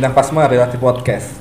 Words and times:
Bintang 0.00 0.16
Pasma 0.16 0.48
Relatif 0.48 0.80
Podcast. 0.80 1.36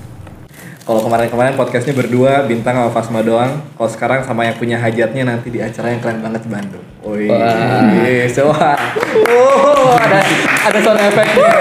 Kalau 0.83 0.99
kemarin-kemarin 0.99 1.55
podcastnya 1.55 1.95
berdua, 1.95 2.43
Bintang 2.43 2.75
sama 2.75 2.91
Pasma 2.91 3.23
doang. 3.23 3.63
Kalau 3.79 3.87
sekarang 3.87 4.19
sama 4.27 4.43
yang 4.43 4.59
punya 4.59 4.75
hajatnya 4.75 5.23
nanti 5.23 5.47
di 5.47 5.63
acara 5.63 5.95
yang 5.95 6.03
keren 6.03 6.19
banget 6.19 6.43
di 6.43 6.51
Bandung. 6.51 6.83
Wih, 7.07 7.31
Wah. 7.31 8.27
coba. 8.27 8.75
Oh, 9.15 9.95
ada 9.95 10.19
ada 10.43 10.79
sound 10.83 10.99
efeknya. 10.99 11.55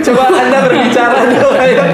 Coba 0.00 0.24
Anda 0.40 0.58
berbicara 0.72 1.20
dulu. 1.20 1.48
ayo. 1.68 1.84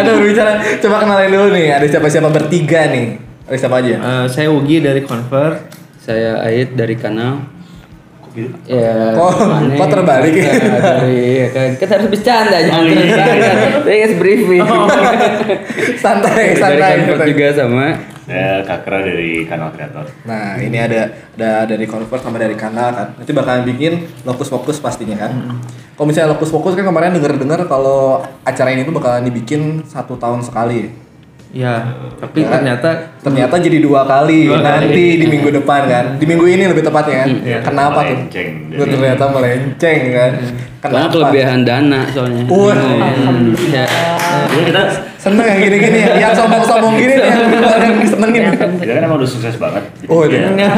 Anda 0.00 0.10
berbicara. 0.16 0.52
Coba 0.80 0.96
kenalin 1.04 1.28
dulu 1.36 1.48
nih. 1.52 1.76
Ada 1.76 1.86
siapa-siapa 1.92 2.32
bertiga 2.32 2.88
nih. 2.88 3.20
Ada 3.52 3.56
siapa 3.68 3.84
aja? 3.84 3.94
Eh, 4.00 4.26
saya 4.32 4.48
Ugi 4.48 4.80
dari 4.80 5.04
Convert. 5.04 5.60
Saya 6.00 6.40
Ait 6.40 6.72
dari 6.72 6.96
kanal. 6.96 7.44
Ya, 8.64 9.12
Kok- 9.12 9.36
kok 9.76 9.88
terbalik 9.92 10.32
ya? 10.32 10.52
Ya, 10.56 10.80
dari, 10.80 11.20
ya 11.44 11.48
kan, 11.52 11.68
kan 11.76 11.88
harus 12.00 12.08
bercanda 12.08 12.56
jangan 12.64 12.84
terus 12.88 13.12
Saya 13.84 13.96
guys 14.00 14.14
briefing. 14.16 14.62
Santai, 16.00 16.56
dari 16.56 16.56
santai. 16.56 16.90
kantor 17.04 17.18
juga 17.28 17.46
sama. 17.52 17.86
Saya 18.22 18.62
Kakra 18.64 18.98
dari 19.02 19.44
kanal 19.44 19.68
kreator. 19.74 20.06
Nah, 20.24 20.56
ini 20.56 20.78
ada 20.78 21.10
ada 21.36 21.66
dari 21.66 21.84
convert 21.84 22.22
sama 22.22 22.38
dari 22.38 22.54
kanal 22.54 22.88
kan. 22.94 23.08
Nanti 23.18 23.32
bakalan 23.34 23.66
bikin 23.66 23.92
lokus 24.22 24.48
fokus 24.48 24.78
pastinya 24.78 25.18
kan. 25.18 25.32
Kalau 25.92 26.06
misalnya 26.08 26.32
lokus 26.32 26.48
fokus 26.48 26.72
kan 26.72 26.86
kemarin 26.86 27.12
denger-dengar 27.12 27.68
kalau 27.68 28.22
acara 28.42 28.72
ini 28.72 28.86
tuh 28.86 28.94
bakalan 28.94 29.26
dibikin 29.26 29.84
satu 29.84 30.16
tahun 30.16 30.40
sekali. 30.40 31.01
Ya, 31.52 31.84
tapi 32.16 32.40
Ya. 32.40 32.48
ternyata 32.48 33.12
Ternyata 33.20 33.60
jadi 33.60 33.78
dua 33.78 34.02
kali 34.02 34.48
Dua 34.48 34.58
kali. 34.58 34.88
nanti 34.88 35.04
di 35.20 35.26
minggu 35.28 35.52
depan 35.52 35.84
kan. 35.84 36.04
Di 36.16 36.24
minggu 36.24 36.48
ini 36.48 36.64
lebih 36.64 36.80
tepatnya 36.80 37.22
kan. 37.22 37.28
Iya. 37.38 37.58
Kenapa 37.60 38.00
tuh? 38.02 38.16
Melenceng 38.16 38.50
Tuh, 38.72 38.86
ternyata 38.88 39.24
melenceng 39.28 40.00
kan. 40.10 40.32
Karena 40.82 40.96
Kenapa? 40.98 41.12
kelebihan 41.12 41.58
dana 41.62 42.00
soalnya. 42.08 42.42
Wah. 42.48 42.74
Ya. 43.68 43.84
Jadi 44.48 44.62
kita 44.64 44.82
Seneng 45.14 45.46
yang 45.46 45.60
gini-gini 45.60 45.98
ya. 46.02 46.12
Yang 46.18 46.32
sombong-sombong 46.34 46.94
gini 46.98 47.14
nih 47.14 47.30
yang 47.30 47.46
yang 47.78 47.94
disenengin. 48.00 48.42
kita 48.80 48.90
kan 48.90 49.02
emang 49.04 49.18
udah 49.20 49.30
sukses 49.30 49.54
banget. 49.54 49.82
Jadi 49.94 50.08
Oh, 50.08 50.26
ya, 50.26 50.50
iya. 50.50 50.70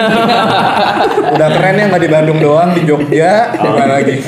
Udah 1.32 1.48
keren 1.48 1.74
ya 1.78 1.84
nggak 1.88 2.02
di 2.02 2.10
Bandung 2.10 2.38
doang, 2.38 2.74
di 2.74 2.82
Jogja, 2.82 3.54
di 3.54 3.58
mana 3.64 3.94
lagi? 3.94 4.20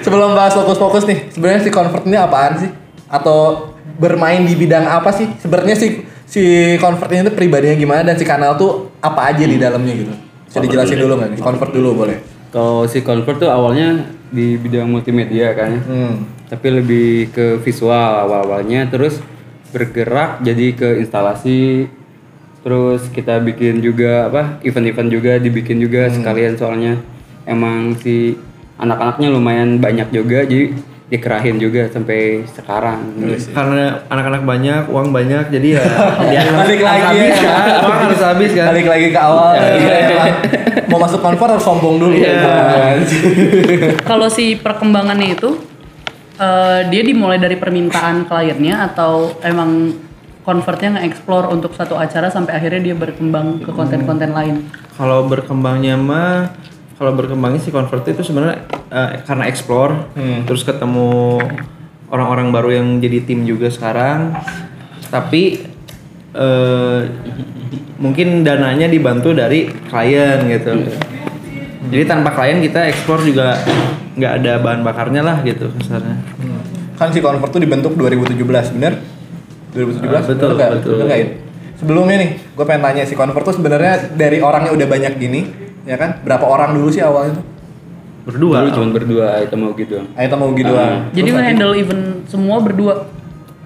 Sebelum 0.00 0.32
bahas 0.32 0.54
fokus-fokus 0.54 1.04
nih, 1.04 1.28
sebenarnya 1.28 1.60
si 1.60 1.68
convert 1.68 2.04
ini 2.04 2.16
apaan 2.16 2.56
sih? 2.56 2.70
Atau 3.04 3.73
bermain 3.98 4.42
di 4.42 4.54
bidang 4.54 4.86
apa 4.86 5.10
sih? 5.14 5.26
Sebenarnya 5.38 5.76
si 5.78 6.02
si 6.24 6.42
convert 6.80 7.10
ini 7.12 7.28
tuh 7.30 7.34
pribadinya 7.36 7.76
gimana 7.76 8.00
dan 8.02 8.16
si 8.18 8.24
kanal 8.26 8.58
tuh 8.58 8.90
apa 8.98 9.34
aja 9.34 9.44
di 9.44 9.56
dalamnya 9.60 9.94
gitu? 9.94 10.12
Bisa 10.48 10.58
dijelasin 10.62 10.98
dulu 10.98 11.14
nggak 11.18 11.30
nih? 11.34 11.38
Convert 11.42 11.72
dulu 11.72 11.90
boleh. 11.94 12.18
Kalau 12.54 12.86
si 12.86 13.02
convert 13.02 13.38
tuh 13.42 13.50
awalnya 13.50 14.14
di 14.30 14.58
bidang 14.58 14.86
multimedia 14.90 15.54
kan. 15.54 15.78
ya. 15.78 15.82
Hmm. 15.82 16.14
Tapi 16.50 16.66
lebih 16.70 17.34
ke 17.34 17.46
visual 17.62 18.28
awal-awalnya 18.28 18.86
terus 18.86 19.18
bergerak 19.74 20.38
jadi 20.46 20.66
ke 20.70 20.88
instalasi 21.02 21.90
terus 22.62 23.10
kita 23.10 23.42
bikin 23.42 23.82
juga 23.82 24.30
apa 24.30 24.62
event-event 24.62 25.10
juga 25.10 25.32
dibikin 25.36 25.82
juga 25.82 26.08
sekalian 26.08 26.54
soalnya 26.56 26.96
emang 27.44 27.98
si 27.98 28.38
anak-anaknya 28.78 29.28
lumayan 29.34 29.82
banyak 29.82 30.08
juga 30.14 30.46
jadi 30.46 30.72
dikerahin 31.04 31.60
juga 31.60 31.84
sampai 31.92 32.48
sekarang 32.48 33.12
karena 33.52 34.08
anak-anak 34.08 34.42
banyak, 34.48 34.82
uang 34.88 35.12
banyak, 35.12 35.52
jadi 35.52 35.68
ya, 35.76 35.84
ya 36.34 36.42
Balik 36.48 36.80
lagi 36.80 37.02
habis 37.04 37.36
ya. 37.36 37.52
kan, 37.52 37.64
uang 37.84 37.98
harus 38.08 38.22
habis 38.24 38.50
kan. 38.56 38.66
Balik 38.72 38.88
lagi 38.88 39.06
ke 39.12 39.20
awal. 39.20 39.52
Iya, 39.52 39.94
emang. 40.08 40.32
Mau 40.88 40.98
masuk 41.04 41.20
convert 41.20 41.50
harus 41.56 41.64
sombong 41.64 42.00
dulu. 42.00 42.16
Iya. 42.16 42.40
Kalau 44.10 44.32
si 44.32 44.56
perkembangannya 44.56 45.36
itu 45.36 45.60
eh, 46.40 46.80
dia 46.88 47.02
dimulai 47.04 47.36
dari 47.36 47.60
permintaan 47.60 48.24
kliennya 48.24 48.88
atau 48.88 49.36
emang 49.44 49.92
convertnya 50.44 51.00
nge-explore 51.00 51.52
untuk 51.52 51.72
satu 51.72 51.96
acara 51.96 52.28
sampai 52.28 52.56
akhirnya 52.56 52.92
dia 52.92 52.96
berkembang 52.96 53.60
ke 53.60 53.70
konten-konten 53.72 54.32
lain. 54.32 54.68
Kalau 54.96 55.24
berkembangnya 55.28 55.96
mah, 55.96 56.52
kalau 56.94 57.12
berkembangnya 57.12 57.58
si 57.58 57.74
Convert 57.74 58.06
itu 58.06 58.22
sebenarnya 58.22 58.64
eh, 58.88 59.10
karena 59.26 59.44
explore, 59.50 60.14
terus 60.46 60.62
ketemu 60.62 61.42
orang-orang 62.08 62.54
baru 62.54 62.70
yang 62.70 62.86
jadi 63.02 63.26
tim 63.26 63.42
juga 63.42 63.66
sekarang. 63.66 64.34
Tapi 65.10 65.62
eh, 66.34 67.00
mungkin 67.98 68.42
dananya 68.42 68.86
dibantu 68.86 69.34
dari 69.34 69.70
klien 69.90 70.38
gitu. 70.50 70.72
Jadi 71.90 72.04
tanpa 72.06 72.32
klien 72.32 72.58
kita 72.58 72.86
explore 72.88 73.22
juga 73.22 73.58
nggak 74.14 74.32
ada 74.42 74.52
bahan 74.62 74.80
bakarnya 74.86 75.22
lah 75.22 75.42
gitu 75.42 75.70
kasarnya. 75.74 76.16
Kan 76.94 77.10
si 77.10 77.18
convert 77.18 77.50
tuh 77.50 77.58
dibentuk 77.58 77.98
2017, 77.98 78.38
bener? 78.78 79.02
2017 79.74 80.06
Ah, 80.06 80.22
betul, 80.22 80.50
betul. 80.54 80.92
Nggak, 81.02 81.18
In? 81.18 81.28
Sebelumnya 81.74 82.16
nih, 82.22 82.30
gue 82.54 82.64
pengen 82.64 82.82
tanya 82.86 83.02
si 83.02 83.18
convert 83.18 83.42
tuh 83.42 83.58
sebenarnya 83.58 84.14
dari 84.14 84.38
orangnya 84.38 84.70
udah 84.70 84.86
banyak 84.86 85.12
gini, 85.18 85.40
ya 85.84 85.94
kan? 85.94 86.10
Berapa 86.20 86.44
orang 86.44 86.74
dulu 86.74 86.88
sih 86.88 87.00
awalnya 87.00 87.36
tuh? 87.36 87.46
Berdua. 88.24 88.56
dulu 88.58 88.70
cuma 88.72 88.88
berdua 88.90 89.26
itu 89.38 89.52
mau 89.52 89.72
gitu 89.74 90.00
Ayo 90.14 90.24
kita 90.24 90.36
mau 90.36 90.48
gitu 90.50 90.64
doang. 90.66 91.12
Jadi 91.12 91.28
nge-handle 91.30 91.74
event 91.76 92.02
semua 92.24 92.56
berdua. 92.58 92.94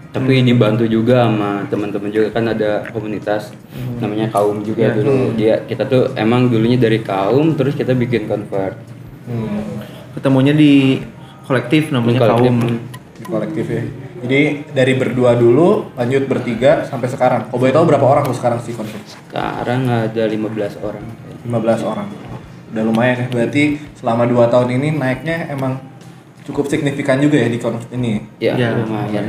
tapi 0.09 0.41
dibantu 0.41 0.83
juga 0.85 1.29
sama 1.29 1.63
teman-teman 1.69 2.09
juga 2.09 2.33
kan 2.33 2.49
ada 2.49 2.81
komunitas 2.89 3.53
namanya 3.99 4.27
kaum 4.29 4.65
juga 4.65 4.91
dulu 4.91 5.37
dia 5.37 5.61
kita 5.63 5.85
tuh 5.85 6.17
emang 6.17 6.49
dulunya 6.49 6.75
dari 6.75 6.99
kaum 6.99 7.53
terus 7.53 7.77
kita 7.77 7.93
bikin 7.93 8.25
convert 8.25 8.73
Hmm, 9.29 9.85
Ketemunya 10.11 10.51
di 10.51 11.05
kolektif 11.45 11.93
namanya 11.93 12.25
Kolektif. 12.25 12.49
kaum. 12.49 12.57
di 13.13 13.23
kolektif 13.23 13.67
ya. 13.69 13.83
Jadi 14.19 14.41
dari 14.73 14.93
berdua 14.97 15.37
dulu, 15.37 15.93
lanjut 15.93 16.25
bertiga 16.25 16.83
sampai 16.83 17.07
sekarang. 17.07 17.41
Kau 17.47 17.61
boleh 17.61 17.71
tahu 17.71 17.85
berapa 17.85 18.03
orang 18.03 18.25
tuh 18.25 18.35
sekarang 18.35 18.59
si 18.59 18.73
convert? 18.73 19.05
sekarang 19.05 19.85
ada 19.87 20.25
15 20.25 20.49
orang 20.81 21.05
15 21.47 21.85
orang. 21.85 22.09
Udah 22.73 22.83
lumayan 22.85 23.17
ya. 23.23 23.27
Berarti 23.29 23.63
selama 23.95 24.25
2 24.27 24.49
tahun 24.49 24.69
ini 24.81 24.89
naiknya 24.97 25.51
emang 25.51 25.79
cukup 26.45 26.67
signifikan 26.67 27.21
juga 27.21 27.37
ya 27.39 27.49
di 27.49 27.59
convert 27.61 27.89
ini. 27.93 28.25
ya, 28.41 28.57
Ya. 28.57 28.73
lumayan 28.75 29.25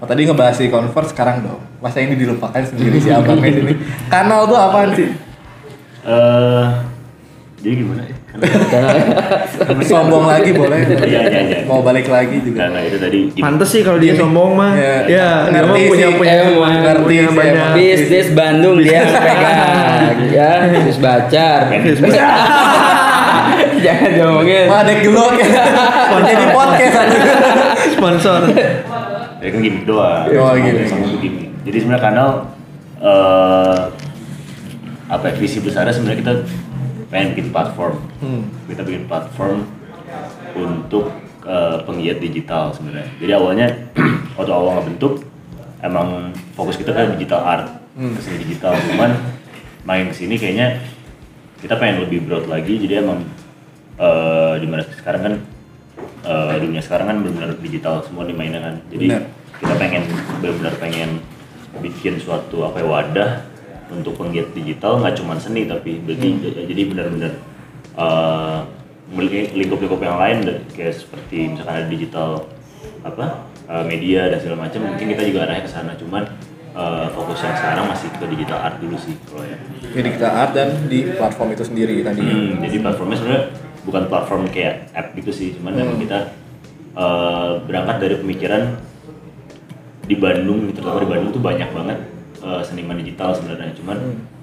Oh, 0.00 0.08
tadi 0.08 0.24
ngebahas 0.24 0.56
di 0.56 0.72
convert 0.72 1.12
sekarang 1.12 1.44
dong. 1.44 1.60
Masa 1.84 2.00
ini 2.00 2.16
dilupakan 2.16 2.64
sendiri 2.64 2.96
si 2.96 3.12
abangnya 3.12 3.52
sini. 3.52 3.76
Kanal 4.08 4.48
tuh 4.48 4.56
apaan 4.56 4.96
sih? 4.96 5.12
Eh, 6.00 6.66
jadi 7.60 7.74
gimana 7.84 8.08
ya? 8.08 8.16
Sombong 9.90 10.24
lagi 10.24 10.54
boleh. 10.58 10.86
Iya, 10.86 11.20
iya, 11.26 11.40
iya. 11.42 11.58
Mau 11.66 11.82
balik 11.82 12.06
lagi 12.06 12.38
juga. 12.40 12.70
Karena 12.70 12.80
itu 12.86 12.96
tadi 12.96 13.18
Pantes 13.36 13.68
sih 13.68 13.82
kalau 13.82 13.98
dia 13.98 14.14
sombong 14.14 14.54
mah. 14.54 14.72
Ya, 14.78 14.94
Ya, 15.04 15.28
dia 15.50 15.66
mah 15.66 15.74
punya 15.74 16.08
sih. 16.08 16.16
punya 16.16 16.34
ngerti 16.54 17.04
punya 17.04 17.24
banyak. 17.34 17.68
bisnis 17.74 18.28
Bandung 18.30 18.78
dia 18.78 19.02
pegang 19.02 20.18
ya 20.36 20.50
bisnis 20.70 20.98
bacar 21.02 21.66
jangan 23.80 24.10
diomongin 24.12 24.66
Wah, 24.68 24.84
ada 24.84 24.94
gelok 25.00 25.34
ya. 25.40 25.62
Jadi 26.20 26.44
podcast 26.52 26.96
aja. 27.00 27.20
sponsor. 27.90 28.40
ya 29.40 29.48
kan 29.48 29.58
gimmick 29.58 29.84
doang. 29.88 30.28
Oh, 30.36 30.52
gimmick. 30.54 31.48
Jadi 31.64 31.76
sebenarnya 31.80 32.02
kanal 32.02 32.28
eh 33.00 33.80
apa 35.10 35.24
ya, 35.26 35.34
visi 35.34 35.58
besarnya 35.58 35.90
sebenarnya 35.90 36.18
kita 36.20 36.32
pengen 37.10 37.34
bikin 37.34 37.48
platform. 37.50 37.94
Hmm. 38.22 38.42
Kita 38.64 38.82
bikin 38.86 39.04
platform 39.04 39.66
untuk 40.54 41.10
eh, 41.44 41.76
penggiat 41.84 42.18
digital 42.18 42.70
sebenarnya. 42.72 43.10
Jadi 43.18 43.32
awalnya 43.34 43.66
waktu 44.38 44.52
awal 44.54 44.78
nggak 44.78 44.88
bentuk 44.96 45.14
emang 45.80 46.30
fokus 46.54 46.76
kita 46.76 46.92
kan 46.92 47.14
digital 47.14 47.42
art, 47.42 47.66
Hmm. 47.90 48.14
ke 48.14 48.22
seni 48.22 48.46
digital. 48.46 48.72
Cuman 48.86 49.10
main 49.82 50.06
ke 50.08 50.14
sini 50.14 50.38
kayaknya 50.38 50.78
kita 51.58 51.74
pengen 51.76 52.06
lebih 52.06 52.22
broad 52.24 52.46
lagi. 52.46 52.78
Jadi 52.78 52.94
emang 53.02 53.26
eh 54.00 54.54
di 54.56 54.66
mana 54.70 54.80
sekarang 54.86 55.22
kan 55.26 55.34
eh, 56.24 56.56
dunia 56.62 56.80
sekarang 56.80 57.10
kan 57.10 57.16
benar-benar 57.20 57.58
digital 57.58 58.00
semua 58.06 58.24
dimainnya 58.24 58.62
kan. 58.62 58.74
Jadi 58.88 59.10
Benar. 59.10 59.24
kita 59.58 59.74
pengen 59.76 60.02
benar-benar 60.40 60.74
pengen 60.78 61.10
bikin 61.82 62.18
suatu 62.18 62.64
apa 62.64 62.82
ya, 62.82 62.86
wadah 62.86 63.30
untuk 63.90 64.14
penggiat 64.14 64.54
digital 64.54 64.98
nggak 64.98 65.18
cuma 65.18 65.34
seni 65.36 65.66
tapi 65.66 65.98
berarti 66.00 66.28
Hmm. 66.30 66.66
jadi 66.66 66.82
benar-benar 66.86 67.32
meli- 69.10 69.50
lingkup-lingkup 69.52 70.00
yang 70.00 70.16
lain 70.16 70.38
kayak 70.70 70.94
seperti 70.94 71.52
misalkan 71.52 71.74
ada 71.82 71.88
digital 71.90 72.46
apa 73.02 73.44
eh, 73.66 73.84
media 73.84 74.30
dan 74.30 74.38
segala 74.38 74.68
macam 74.68 74.80
mungkin 74.86 75.06
kita 75.10 75.22
juga 75.26 75.38
arahnya 75.44 75.64
ke 75.66 75.70
sana 75.70 75.92
cuman 75.98 76.22
eh, 76.72 77.06
fokus 77.12 77.42
yang 77.42 77.56
sekarang 77.58 77.84
masih 77.90 78.08
ke 78.14 78.24
digital 78.30 78.58
art 78.62 78.76
dulu 78.78 78.96
sih 78.96 79.18
kalau 79.26 79.42
ya 79.42 79.56
Jadi 79.90 80.08
kita 80.14 80.28
art 80.30 80.52
dan 80.54 80.68
di 80.86 81.10
platform 81.10 81.48
itu 81.50 81.64
sendiri 81.66 81.98
tadi. 82.06 82.22
Hmm, 82.22 82.62
jadi 82.62 82.76
platformnya 82.78 83.16
sebenarnya 83.18 83.44
bukan 83.82 84.02
platform 84.06 84.42
kayak 84.54 84.92
app 84.94 85.10
gitu 85.18 85.32
sih, 85.34 85.48
cuman 85.58 85.72
memang 85.74 85.98
kita 85.98 86.30
eh, 86.94 87.50
berangkat 87.66 87.96
dari 87.98 88.14
pemikiran 88.22 88.62
di 90.06 90.14
Bandung, 90.14 90.70
terutama 90.70 91.02
di 91.02 91.10
Bandung 91.10 91.30
tuh 91.34 91.42
banyak 91.42 91.70
banget 91.74 91.98
eh, 92.42 92.62
seniman 92.64 92.96
digital 93.00 93.36
sebenarnya, 93.36 93.72
cuman 93.76 93.98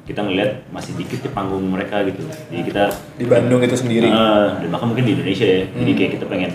kita 0.08 0.24
ngelihat 0.24 0.64
masih 0.72 0.96
dikit 0.96 1.20
di 1.20 1.30
panggung 1.36 1.68
mereka 1.68 2.00
gitu. 2.08 2.24
Jadi 2.48 2.64
kita 2.64 2.84
Di 3.20 3.26
Bandung 3.28 3.60
itu 3.60 3.76
sendiri. 3.76 4.08
Eh, 4.08 4.48
dan 4.64 4.70
bahkan 4.72 4.88
mungkin 4.88 5.04
di 5.04 5.14
Indonesia 5.20 5.44
ya. 5.44 5.64
Jadi 5.68 5.92
kayak 5.94 6.12
kita 6.20 6.26
pengen 6.32 6.52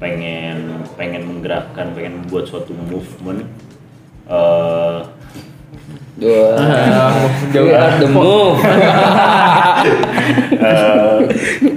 pengen 0.00 0.84
pengen 0.96 1.22
menggerakkan 1.24 1.96
pengen 1.96 2.24
membuat 2.24 2.44
suatu 2.44 2.76
movement. 2.76 3.48
Eh 4.28 5.00
Wah, 6.20 7.16
we 7.56 7.72
are 7.72 7.96
the 7.96 8.04
move. 8.12 8.60
eh, 10.60 11.18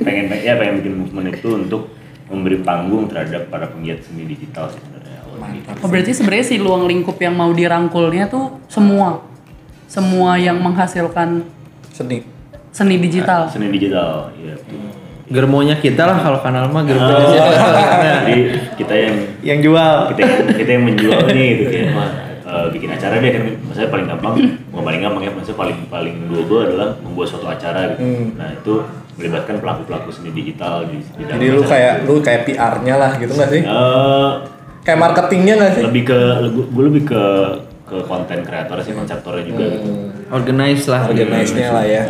pengen 0.03 0.25
ya 0.43 0.59
pengen 0.59 0.83
bikin 0.83 0.93
movement 0.99 1.31
itu 1.31 1.47
untuk 1.55 1.87
memberi 2.27 2.59
panggung 2.59 3.07
terhadap 3.07 3.47
para 3.47 3.71
penggiat 3.71 4.03
seni 4.03 4.27
digital 4.27 4.67
sebenarnya 4.67 5.22
Oh, 5.77 5.87
berarti 5.87 6.11
sebenarnya 6.11 6.45
si 6.45 6.55
luang 6.57 6.83
lingkup 6.83 7.17
yang 7.17 7.33
mau 7.33 7.49
dirangkulnya 7.49 8.27
tuh 8.27 8.59
semua 8.65 9.21
semua 9.85 10.35
yang 10.35 10.57
menghasilkan 10.57 11.45
Seni. 11.89 12.25
seni 12.69 12.97
digital. 12.97 13.45
seni 13.45 13.69
digital 13.69 14.33
ya 14.35 14.55
betul. 14.55 14.81
Germonya 15.25 15.77
kita 15.77 16.03
lah 16.03 16.19
kalau 16.19 16.39
kanal 16.39 16.67
mah 16.67 16.83
germonya 16.83 17.15
Oh, 17.15 17.31
kita. 17.31 18.11
jadi 18.19 18.35
kita 18.75 18.93
yang 18.95 19.15
yang 19.41 19.59
jual. 19.61 19.95
kita 20.11 20.21
kita 20.53 20.69
yang 20.71 20.83
menjual 20.83 21.21
nih 21.27 21.49
gitu 21.55 21.69
wah 21.91 22.09
eh, 22.43 22.65
bikin 22.69 22.89
acara 22.89 23.17
deh 23.17 23.31
kan 23.31 23.43
maksudnya 23.61 23.89
paling 23.89 24.07
gampang 24.07 24.33
bukan 24.67 24.83
paling 24.83 25.01
gampang 25.01 25.21
ya 25.21 25.31
maksudnya 25.31 25.59
paling 25.59 25.77
paling 25.87 26.15
doable 26.27 26.59
adalah 26.63 26.89
membuat 26.99 27.27
suatu 27.29 27.47
acara 27.47 27.93
gitu 27.93 28.03
nah 28.33 28.49
itu 28.49 28.73
melibatkan 29.13 29.55
pelaku 29.57 29.81
pelaku 29.85 30.09
seni 30.09 30.29
digital 30.31 30.83
di, 30.83 30.97
di 30.97 31.21
Jadi 31.23 31.45
lu 31.47 31.61
kayak 31.63 31.93
lu 32.03 32.17
kayak 32.19 32.41
PR-nya 32.43 32.95
lah 32.97 33.11
gitu 33.15 33.29
nggak 33.31 33.49
sih? 33.51 33.61
Eh, 33.61 34.29
Kayak 34.83 34.99
marketingnya 34.99 35.53
nggak 35.55 35.71
sih? 35.73 35.83
lebih 35.83 36.03
ke 36.03 36.19
gue 36.51 36.83
lebih 36.83 37.03
ke 37.05 37.23
ke 37.83 37.97
konten 38.03 38.39
kreator 38.41 38.77
sih 38.79 38.91
konseptornya 38.91 39.43
juga 39.43 39.65
gitu 39.71 39.89
Organize 40.29 40.83
lah. 40.87 41.01
Organize-nya 41.05 41.67
lah 41.69 41.85
ya. 41.85 42.03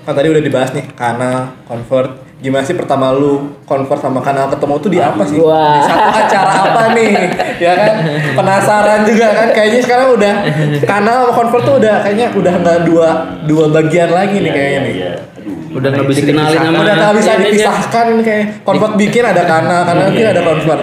Kan 0.00 0.12
tadi 0.12 0.28
udah 0.28 0.42
dibahas 0.42 0.72
nih, 0.72 0.82
kanal, 0.92 1.54
convert. 1.62 2.10
Gimana 2.36 2.64
sih 2.64 2.72
pertama 2.72 3.12
lu 3.12 3.36
convert 3.62 4.00
sama 4.00 4.18
kanal 4.18 4.48
ketemu 4.48 4.74
tuh 4.76 4.90
di 4.90 4.98
apa 4.98 5.22
sih? 5.22 5.36
Wah. 5.38 5.76
Di 5.76 5.80
satu 5.86 6.08
acara 6.10 6.52
apa 6.66 6.84
nih? 6.92 7.12
Ya 7.60 7.72
kan? 7.76 7.92
Penasaran 8.32 9.00
juga 9.04 9.26
kan? 9.30 9.48
Kayaknya 9.52 9.80
sekarang 9.80 10.08
udah 10.10 10.34
kanal 10.82 11.16
sama 11.22 11.32
convert 11.34 11.62
tuh 11.62 11.74
udah 11.76 11.94
kayaknya 12.00 12.26
udah 12.32 12.54
nggak 12.58 12.78
dua 12.82 13.08
dua 13.44 13.64
bagian 13.70 14.10
lagi 14.10 14.36
nih 14.38 14.42
Iya, 14.42 14.50
kayaknya 14.50 14.72
iya, 14.72 14.80
nih. 14.82 14.94
iya. 14.96 15.12
Aduh, 15.36 15.76
Udah 15.76 15.88
nggak 15.92 16.06
bisa 16.08 16.18
Dikenalin 16.18 16.58
sama- 16.58 16.80
Udah 16.80 16.94
nggak 16.96 17.14
bisa 17.14 17.30
dipisahkan 17.38 18.06
kayak 18.20 18.44
convert 18.64 18.92
bikin 18.96 19.22
ada 19.22 19.42
kanal, 19.44 19.80
kanal 19.84 20.04
bikin 20.08 20.26
ada 20.26 20.42
convert. 20.42 20.82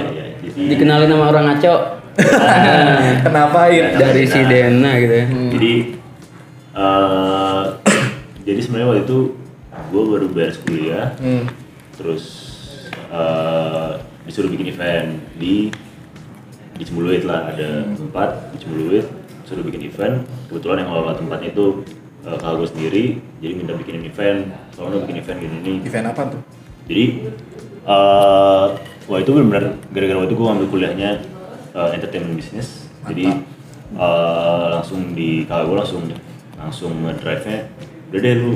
Iya, 0.57 0.67
Dikenalin 0.73 1.09
sama 1.13 1.25
orang 1.29 1.43
ngaco. 1.53 1.75
Kenapa 3.29 3.59
ini? 3.69 3.93
dari 3.93 4.23
si 4.25 4.39
Dena 4.41 4.91
gitu 4.97 5.13
ya. 5.13 5.25
jadi 5.53 5.73
eh 6.73 7.63
jadi 8.47 8.59
sebenarnya 8.59 8.87
waktu 8.89 9.03
itu 9.05 9.19
gue 9.87 10.03
baru 10.03 10.25
beres 10.27 10.57
kuliah. 10.59 11.13
Hmm. 11.21 11.45
terus 11.93 12.25
eh 13.09 13.91
disuruh 14.25 14.49
bikin 14.49 14.69
event 14.69 15.09
di 15.37 15.69
di 16.73 16.83
Cembuluit 16.83 17.21
lah. 17.21 17.53
Ada 17.53 17.93
tempat 17.93 18.49
di 18.53 18.57
Cembuluit 18.59 19.05
suruh 19.45 19.61
bikin 19.61 19.85
event. 19.85 20.25
Kebetulan 20.49 20.81
yang 20.81 20.89
ngelola 20.89 21.13
tempatnya 21.15 21.53
itu 21.53 21.85
uh, 22.25 22.33
kakak 22.35 22.57
gue 22.57 22.69
sendiri. 22.69 23.05
Jadi 23.39 23.53
minta 23.53 23.73
bikinin 23.73 24.05
event. 24.05 24.41
Soalnya 24.73 25.05
bikin 25.05 25.17
event 25.21 25.37
gini 25.37 25.57
nih 25.61 25.75
Event 25.85 26.07
apa 26.11 26.23
tuh? 26.33 26.41
jadi 26.87 27.05
eh 27.83 28.65
wah 29.07 29.17
itu 29.17 29.31
benar-benar 29.31 29.63
gara-gara 29.89 30.17
waktu 30.19 30.29
itu 30.29 30.35
gue 30.35 30.45
ngambil 30.45 30.67
kuliahnya 30.67 31.09
eh, 31.73 31.89
entertainment 31.95 32.35
business. 32.35 32.87
Jadi 33.07 33.25
eh, 33.95 34.65
langsung 34.71 35.15
di 35.15 35.47
kalau 35.47 35.71
gue 35.71 35.77
langsung 35.79 36.03
langsung 36.57 36.91
drive 37.17 37.43
nya 37.45 37.59
udah 38.07 38.19
deh 38.19 38.33
lu 38.39 38.51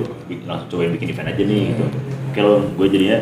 langsung 0.47 0.67
cobain 0.69 0.91
bikin 0.91 1.11
event 1.11 1.29
aja 1.31 1.43
nih 1.43 1.61
gitu. 1.75 1.85
Kalau 2.31 2.63
gue 2.63 2.87
jadinya 2.87 3.19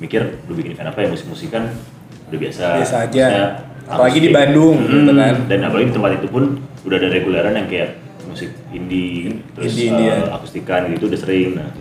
mikir 0.00 0.40
lu 0.48 0.52
bikin 0.54 0.72
event 0.72 0.88
apa 0.88 1.04
ya 1.04 1.08
musik-musikan? 1.08 1.68
Udah 2.28 2.38
biasa. 2.38 2.64
Biasa 2.80 2.96
aja. 3.04 3.24
Maksudnya, 3.26 3.48
Apalagi 3.90 4.22
di 4.22 4.30
Bandung, 4.30 4.86
gitu 4.86 5.10
Hmm, 5.10 5.18
kan. 5.18 5.34
dan 5.50 5.66
apalagi 5.66 5.90
di 5.90 5.94
tempat 5.98 6.22
itu 6.22 6.30
pun 6.30 6.62
udah 6.86 6.94
ada 6.94 7.10
reguleran 7.10 7.58
yang 7.58 7.66
kayak 7.66 7.98
musik 8.22 8.54
indie 8.70 9.42
terus 9.50 9.74
Indie, 9.74 10.06
ya. 10.06 10.30
akustikan 10.30 10.86
gitu 10.94 11.10
udah 11.10 11.18
sering. 11.18 11.58
Nah 11.58 11.74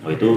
waktu 0.00 0.16
itu 0.16 0.30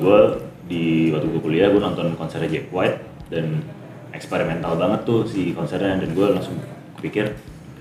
gue 0.00 0.18
di 0.68 1.08
waktu 1.10 1.26
gue 1.32 1.40
kuliah 1.40 1.72
gue 1.72 1.80
nonton 1.80 2.12
konsernya 2.14 2.46
Jack 2.52 2.68
White 2.68 3.00
dan 3.32 3.64
eksperimental 4.12 4.76
banget 4.76 5.08
tuh 5.08 5.24
si 5.24 5.56
konsernya. 5.56 5.96
Dan 5.96 6.12
gue 6.12 6.26
langsung 6.28 6.60
pikir 7.00 7.32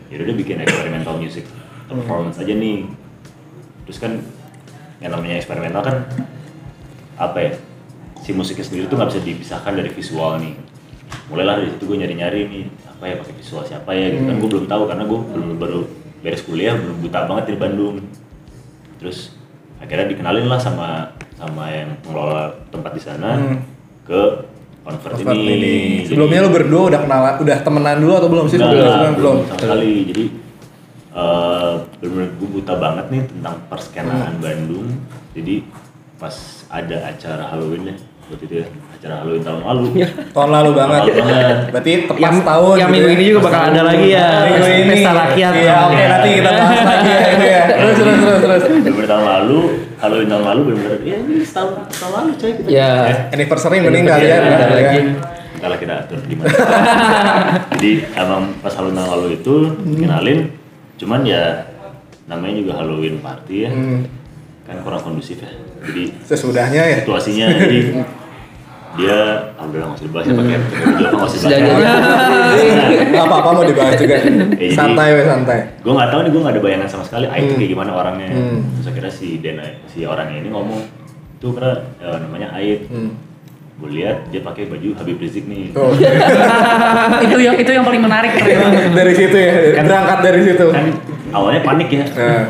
ya 0.07 0.23
udah 0.23 0.35
bikin 0.39 0.63
eksperimental 0.63 1.19
music 1.19 1.43
performance 1.91 2.39
aja 2.39 2.55
nih. 2.55 2.87
Terus 3.85 3.99
kan 3.99 4.19
yang 5.03 5.13
namanya 5.13 5.37
eksperimental 5.37 5.83
kan 5.83 5.97
apa 7.21 7.37
ya 7.37 7.51
si 8.23 8.33
musiknya 8.33 8.65
sendiri 8.65 8.89
tuh 8.89 8.97
nggak 8.97 9.09
bisa 9.13 9.21
dipisahkan 9.21 9.73
dari 9.75 9.91
visual 9.93 10.39
nih. 10.41 10.55
Mulailah 11.31 11.61
dari 11.61 11.69
situ 11.75 11.83
gue 11.85 11.97
nyari-nyari 12.01 12.47
nih 12.49 12.63
apa 12.87 13.03
ya 13.07 13.15
pakai 13.21 13.35
visual 13.37 13.63
siapa 13.67 13.91
ya 13.93 14.15
gitu. 14.15 14.25
Kan 14.25 14.35
gue 14.41 14.49
belum 14.49 14.65
tahu 14.65 14.83
karena 14.89 15.03
gue 15.05 15.19
belum 15.21 15.47
baru 15.61 15.79
beres 16.23 16.41
kuliah 16.41 16.73
belum 16.73 16.97
buta 17.03 17.29
banget 17.29 17.53
di 17.53 17.59
Bandung. 17.61 17.95
Terus 18.97 19.36
akhirnya 19.77 20.07
dikenalin 20.07 20.45
lah 20.45 20.57
sama 20.57 20.89
sama 21.33 21.69
yang 21.69 21.93
pengelola 22.01 22.49
tempat 22.69 22.91
di 22.91 23.01
sana 23.01 23.29
Hmm. 23.35 23.57
ke 24.03 24.21
convert, 24.81 25.13
Convert 25.15 25.37
ini, 25.37 25.53
ini. 25.53 25.75
Sebelumnya 26.03 26.39
lu 26.41 26.49
berdua 26.49 26.81
udah 26.87 26.99
kenalan, 26.99 27.33
udah 27.37 27.57
temenan 27.59 27.97
dulu 27.97 28.13
atau 28.15 28.29
belum 28.29 28.45
sih? 28.47 28.57
Enggak, 28.57 28.73
sebelum- 28.87 29.15
belum. 29.15 29.37
sama 29.45 29.59
sekali. 29.59 29.93
Jadi 30.05 30.23
eh 31.09 31.71
benar-benar 31.97 32.29
gue 32.31 32.49
buta 32.51 32.73
banget 32.77 33.05
nih 33.09 33.21
tentang 33.27 33.55
perskenaan 33.67 34.33
Hmm. 34.33 34.43
Bandung. 34.43 34.87
Jadi 35.33 35.55
pas 36.15 36.33
ada 36.67 36.97
acara 37.05 37.43
Halloween 37.47 37.83
ya, 37.87 37.95
waktu 38.27 38.43
itu 38.43 38.55
ya, 38.55 38.67
acara 38.97 39.15
Halloween 39.21 39.43
tahun 39.45 39.61
lalu. 39.61 39.85
Tahun 40.33 40.49
lalu 40.49 40.69
banget. 40.73 41.01
Tahun 41.05 41.13
lalu 41.13 41.21
banget. 41.21 41.57
Berarti 41.69 41.91
tepat 42.03 42.19
Yang, 42.19 42.35
setahun. 42.41 42.75
yang 42.75 42.89
gitu 42.89 42.95
minggu 42.97 43.07
ya. 43.07 43.13
ini 43.13 43.23
juga 43.29 43.39
bakal 43.45 43.61
ada 43.63 43.81
lagi 43.85 44.07
ya. 44.09 44.27
Minggu 44.43 44.65
ini. 44.67 44.89
Pesta 44.89 45.11
rakyat. 45.13 45.51
Iya, 45.53 45.75
oke 45.79 46.03
nanti 46.03 46.29
kita 46.33 46.49
bahas 46.51 46.79
lagi 46.83 47.09
ya 47.09 47.27
itu 47.27 47.45
ya. 47.45 47.61
Terus 47.69 47.95
terus 47.95 48.17
terus 48.17 48.39
terus. 48.41 48.63
Benar-benar 48.67 49.07
tahun 49.07 49.25
lalu, 49.27 49.59
Halloween 49.97 50.27
tahun 50.27 50.43
lalu 50.43 50.59
benar-benar 50.63 50.99
ya 51.01 51.15
ini 51.17 51.35
setahun 51.41 51.71
tahun 51.91 52.11
lalu 52.13 52.31
coy 52.35 52.51
kita. 52.53 52.67
Ya. 52.67 52.91
Anniversary 53.29 53.77
meninggal 53.79 54.17
ya. 54.19 54.35
Ada 54.35 54.65
ya. 54.65 54.67
lagi. 54.71 54.99
Entahlah 55.57 55.77
kita 55.77 55.93
atur 55.99 56.19
gimana. 56.21 56.49
Jadi 57.73 57.91
emang 58.13 58.43
pas 58.59 58.73
Halloween 58.73 58.95
tahun 58.95 59.09
lalu 59.11 59.27
itu 59.35 59.53
kenalin, 59.95 60.39
cuman 60.95 61.19
ya 61.23 61.43
namanya 62.25 62.55
juga 62.55 62.71
Halloween 62.75 63.15
party 63.17 63.55
ya, 63.63 63.69
Hmm. 63.69 64.05
kan 64.65 64.77
kurang 64.81 65.01
kondusif 65.01 65.37
ya. 65.37 65.49
Jadi 65.79 66.13
Sesudahnya 66.21 66.81
ya. 66.83 66.97
situasinya 66.99 67.45
jadi 67.55 67.79
dia 68.97 69.17
alhamdulillah 69.53 69.87
nggak 69.87 69.99
usah 69.99 70.07
dibahas 70.07 70.25
ya 70.25 70.33
pakai 70.33 70.57
pakai 70.57 70.85
baju 70.87 71.05
apa 71.07 71.25
nggak 73.07 73.23
apa-apa 73.23 73.49
mau 73.51 73.63
dibahas 73.63 73.95
juga. 73.95 74.15
jadi- 74.17 74.73
Santai 74.73 75.07
we 75.11 75.21
santai. 75.23 75.59
gue 75.77 75.93
nggak 75.93 76.09
tahu 76.09 76.19
nih 76.19 76.29
gue 76.29 76.41
nggak 76.41 76.53
ada 76.53 76.61
bayangan 76.61 76.87
sama 76.87 77.03
sekali 77.03 77.25
tuh 77.27 77.37
Hmm. 77.37 77.55
kayak 77.55 77.71
gimana 77.71 77.91
orangnya 77.93 78.27
Hmm. 78.27 78.59
terus 78.73 78.87
akhirnya 78.87 79.13
si 79.13 79.27
Dena 79.37 79.63
si 79.85 79.99
orangnya 80.03 80.37
ini 80.39 80.49
ngomong 80.49 80.81
itu 81.37 81.47
karena 81.51 81.71
eh, 81.99 82.17
namanya 82.19 82.47
Aik 82.51 82.79
Hmm. 82.87 83.11
gue 83.77 83.89
lihat 83.93 84.17
dia 84.27 84.41
pakai 84.41 84.65
baju 84.65 84.89
Habib 84.95 85.17
Rizik 85.19 85.45
nih 85.45 85.69
Tuh. 85.69 85.93
itu 87.25 87.37
yang 87.37 87.55
itu 87.55 87.71
yang 87.71 87.85
paling 87.85 88.01
menarik 88.01 88.33
dari 88.91 89.13
situ 89.13 89.37
ya. 89.37 89.53
Berangkat 89.79 90.19
dari 90.23 90.41
situ. 90.43 90.65
kan 90.67 90.85
awalnya 91.29 91.61
panik 91.61 91.89
ya 91.91 92.01
Nah. 92.09 92.43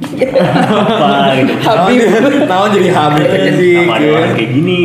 Apa 0.00 1.08
gitu. 1.38 1.52
Habib. 1.60 2.00
Tahun 2.44 2.68
jadi 2.72 2.88
Habib 2.90 3.26
sih. 3.56 3.76
apa 3.82 3.92
ada 3.94 4.06
orang 4.10 4.32
kayak 4.34 4.50
gini 4.52 4.78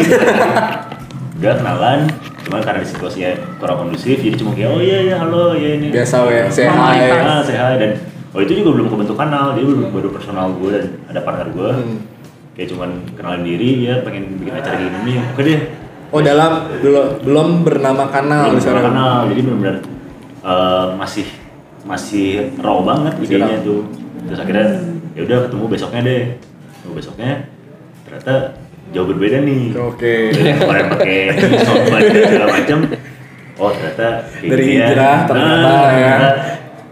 udah 1.39 1.55
kenalan 1.55 1.99
cuman 2.43 2.59
karena 2.59 2.81
situasinya 2.83 3.31
kurang 3.57 3.77
kondusif 3.79 4.19
jadi 4.19 4.35
cuma 4.35 4.51
kayak 4.51 4.69
oh 4.69 4.81
iya 4.81 4.97
iya 5.07 5.15
halo 5.17 5.55
ya 5.55 5.79
ini. 5.79 5.87
Biasa 5.87 6.15
Formalitas. 6.19 6.55
hi. 6.59 7.23
ah, 7.23 7.39
saya 7.39 7.79
dan 7.79 7.91
oh 8.29 8.39
itu 8.39 8.59
juga 8.59 8.69
belum 8.75 8.87
kebentuk 8.91 9.15
kanal 9.15 9.55
jadi 9.55 9.63
baru, 9.63 9.87
baru 9.87 10.09
personal 10.11 10.51
gue 10.53 10.69
dan 10.69 10.85
ada 11.07 11.19
partner 11.23 11.47
gue 11.49 11.69
Hmm. 11.71 11.97
kayak 12.51 12.75
cuman 12.75 12.89
kenalin 13.15 13.43
diri 13.47 13.87
ya 13.87 14.03
pengen 14.03 14.35
bikin 14.35 14.51
acara 14.51 14.75
gini 14.75 14.97
nih. 15.07 15.15
Oke 15.31 15.41
deh. 15.47 15.59
Oh 16.11 16.19
dalam 16.19 16.51
belum 16.83 17.05
belum 17.23 17.47
bernama 17.63 18.03
kanal 18.11 18.51
belum 18.51 18.59
kenal 18.59 18.83
kanal 18.83 19.15
jadi 19.31 19.39
benar-benar 19.39 19.75
eh, 20.43 20.85
masih 20.99 21.27
masih 21.87 22.27
raw 22.59 22.83
banget 22.83 23.15
idenya 23.23 23.63
tuh. 23.63 23.87
Terus 24.27 24.39
akhirnya 24.43 24.67
ya 25.19 25.25
udah 25.25 25.37
ketemu 25.43 25.65
besoknya 25.67 25.99
deh 26.01 26.23
ketemu 26.71 26.93
besoknya 26.95 27.31
ternyata 28.01 28.33
jauh 28.89 29.05
berbeda 29.05 29.37
nih 29.39 29.63
Oke. 29.75 30.31
Kemarin 30.31 30.85
pakai 30.89 31.17
dan 31.29 31.51
segala 32.25 32.47
macam 32.49 32.77
oh 33.55 33.69
ternyata 33.69 34.07
kayak 34.31 34.47
Dari 34.47 34.63
gini 34.63 34.73
ya. 34.73 34.87
hijrah 34.87 35.17
ternyata 35.25 35.67
Ah, 35.67 35.89
ya. 35.91 36.07
ternyata, 36.09 36.29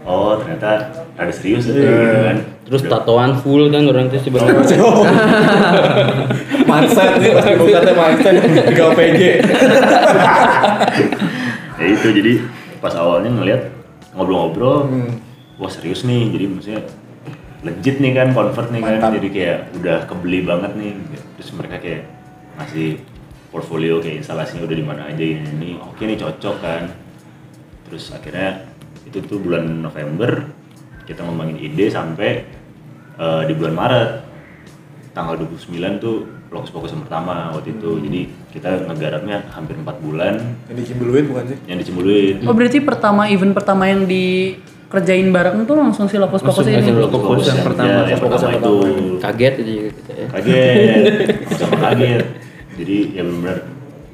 oh 0.04 0.32
ternyata 0.36 0.70
ada 1.16 1.32
serius 1.32 1.64
eh, 1.64 1.72
gitu 1.72 1.88
kan 2.22 2.38
Terus 2.62 2.84
Udah. 2.84 2.90
tatoan 2.92 3.32
full 3.34 3.62
kan 3.66 3.80
orang 3.82 4.06
itu 4.06 4.20
sebenarnya. 4.20 4.76
mindset 6.62 7.16
nih 7.16 7.32
pasti 7.32 7.52
bukan 7.56 7.80
teh 7.80 7.94
mindset 7.94 8.34
tiga 8.62 8.86
PJ. 8.92 9.20
ya 11.74 11.86
itu 11.88 12.08
jadi 12.10 12.32
pas 12.78 12.94
awalnya 12.94 13.30
ngeliat 13.32 13.62
ngobrol-ngobrol 14.12 14.84
Hmm. 14.84 15.10
wah 15.56 15.66
serius 15.66 16.04
nih 16.04 16.28
jadi 16.28 16.44
maksudnya 16.46 16.80
legit 17.66 17.98
nih 17.98 18.12
kan 18.14 18.28
convert 18.30 18.68
nih 18.70 18.82
kan. 18.82 18.92
Mantap. 19.02 19.12
jadi 19.18 19.28
kayak 19.34 19.58
udah 19.82 19.98
kebeli 20.06 20.40
banget 20.46 20.72
nih. 20.78 20.92
Terus 21.38 21.50
mereka 21.58 21.76
kayak 21.82 22.02
ngasih 22.58 22.88
portfolio 23.48 23.98
kayak 23.98 24.22
instalasinya 24.22 24.62
udah 24.66 24.76
di 24.76 24.84
mana 24.86 25.02
aja 25.10 25.24
ini, 25.24 25.42
ini. 25.58 25.70
Oke 25.82 26.06
nih 26.06 26.18
cocok 26.18 26.56
kan. 26.62 26.82
Terus 27.88 28.14
akhirnya 28.14 28.68
itu 29.08 29.18
tuh 29.24 29.40
bulan 29.40 29.80
November 29.80 30.44
kita 31.08 31.24
ngembangin 31.24 31.56
ide 31.56 31.88
sampai 31.88 32.30
eh, 33.18 33.42
di 33.48 33.52
bulan 33.56 33.74
Maret. 33.74 34.10
Tanggal 35.16 35.34
29 35.40 35.98
tuh 35.98 36.16
Lokus 36.48 36.70
Fokus 36.72 36.94
yang 36.94 37.02
pertama 37.02 37.50
waktu 37.52 37.74
itu. 37.74 37.90
Jadi 38.06 38.20
kita 38.54 38.86
ngegarapnya 38.86 39.50
hampir 39.50 39.74
empat 39.74 39.96
bulan. 39.98 40.38
Yang 40.70 40.76
di 40.78 40.84
Cimbuluit 40.94 41.24
bukan 41.26 41.44
sih? 41.48 41.58
yang 41.66 41.78
dicembuluin 41.80 42.44
Oh 42.48 42.54
berarti 42.56 42.78
pertama 42.80 43.28
event 43.28 43.52
pertama 43.52 43.84
yang 43.90 44.08
dikerjain 44.88 45.28
bareng 45.28 45.62
tuh 45.62 45.76
langsung 45.76 46.08
si 46.08 46.16
Lokus 46.16 46.40
Fokus 46.40 46.64
ini. 46.64 46.80
Fokus 47.04 47.44
yang 47.46 47.60
pertama. 47.60 48.08
ya, 48.08 48.08
yang 48.08 48.20
pertama 48.20 48.50
itu 48.50 48.74
Kaget 49.20 49.52
aja 49.54 49.68
juga 49.68 49.90
kita 49.92 50.12
ya. 50.14 50.26
kaget 50.32 51.04
sama 51.60 51.76
kaget 51.78 52.24
jadi 52.74 52.96
ya 53.12 53.22
benar 53.22 53.56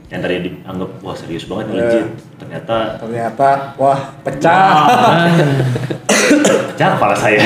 yang 0.04 0.20
tadi 0.20 0.34
dianggap 0.40 0.90
wah 1.00 1.14
serius 1.14 1.44
banget 1.46 1.64
nih 1.64 1.74
legit 1.76 2.06
ternyata 2.36 2.76
Ternyata 2.98 3.48
wah 3.76 4.00
pecah. 4.20 4.74
pecah 6.68 6.88
kepala 6.92 7.14
saya 7.14 7.38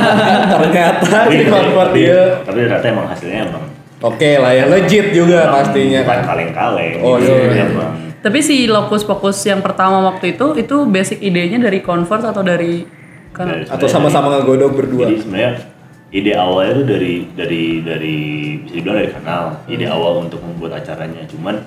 Ternyata 0.52 1.18
di 1.26 1.38
convert 1.46 1.90
dia. 1.92 2.20
tapi 2.42 2.58
ternyata 2.62 2.86
emang 2.86 3.06
hasilnya 3.06 3.40
emang 3.46 3.64
Oke 3.98 4.36
lah 4.36 4.52
ya 4.52 4.64
legit 4.66 5.10
juga 5.10 5.48
pastinya 5.50 6.04
bukan 6.04 6.12
kan. 6.14 6.26
kaleng-kaleng 6.28 6.92
Oh, 7.00 7.16
gitu. 7.16 7.32
iya. 7.32 7.64
emang 7.64 8.05
Tapi 8.26 8.42
si 8.42 8.66
Lokus 8.66 9.06
Fokus 9.06 9.38
yang 9.46 9.62
pertama 9.62 10.02
waktu 10.02 10.34
itu 10.34 10.58
itu 10.58 10.82
basic 10.82 11.22
idenya 11.22 11.62
dari 11.62 11.78
Converse 11.78 12.26
atau 12.26 12.42
dari 12.42 12.82
kan 13.30 13.46
dari- 13.46 13.70
Atau 13.70 13.86
sama-sama 13.86 14.34
ngegodok 14.34 14.74
berdua. 14.74 15.06
Jadi 15.06 15.22
sebenarnya 15.22 15.52
ide 16.10 16.32
awalnya 16.34 16.72
itu 16.74 16.82
dari 16.90 17.12
dari 17.38 17.62
dari 17.86 18.16
bisa 18.66 18.74
dibilang 18.82 18.98
dari 18.98 19.10
kanal, 19.14 19.44
ide 19.70 19.86
awal 19.86 20.26
untuk 20.26 20.42
membuat 20.42 20.82
acaranya. 20.82 21.22
Cuman 21.30 21.62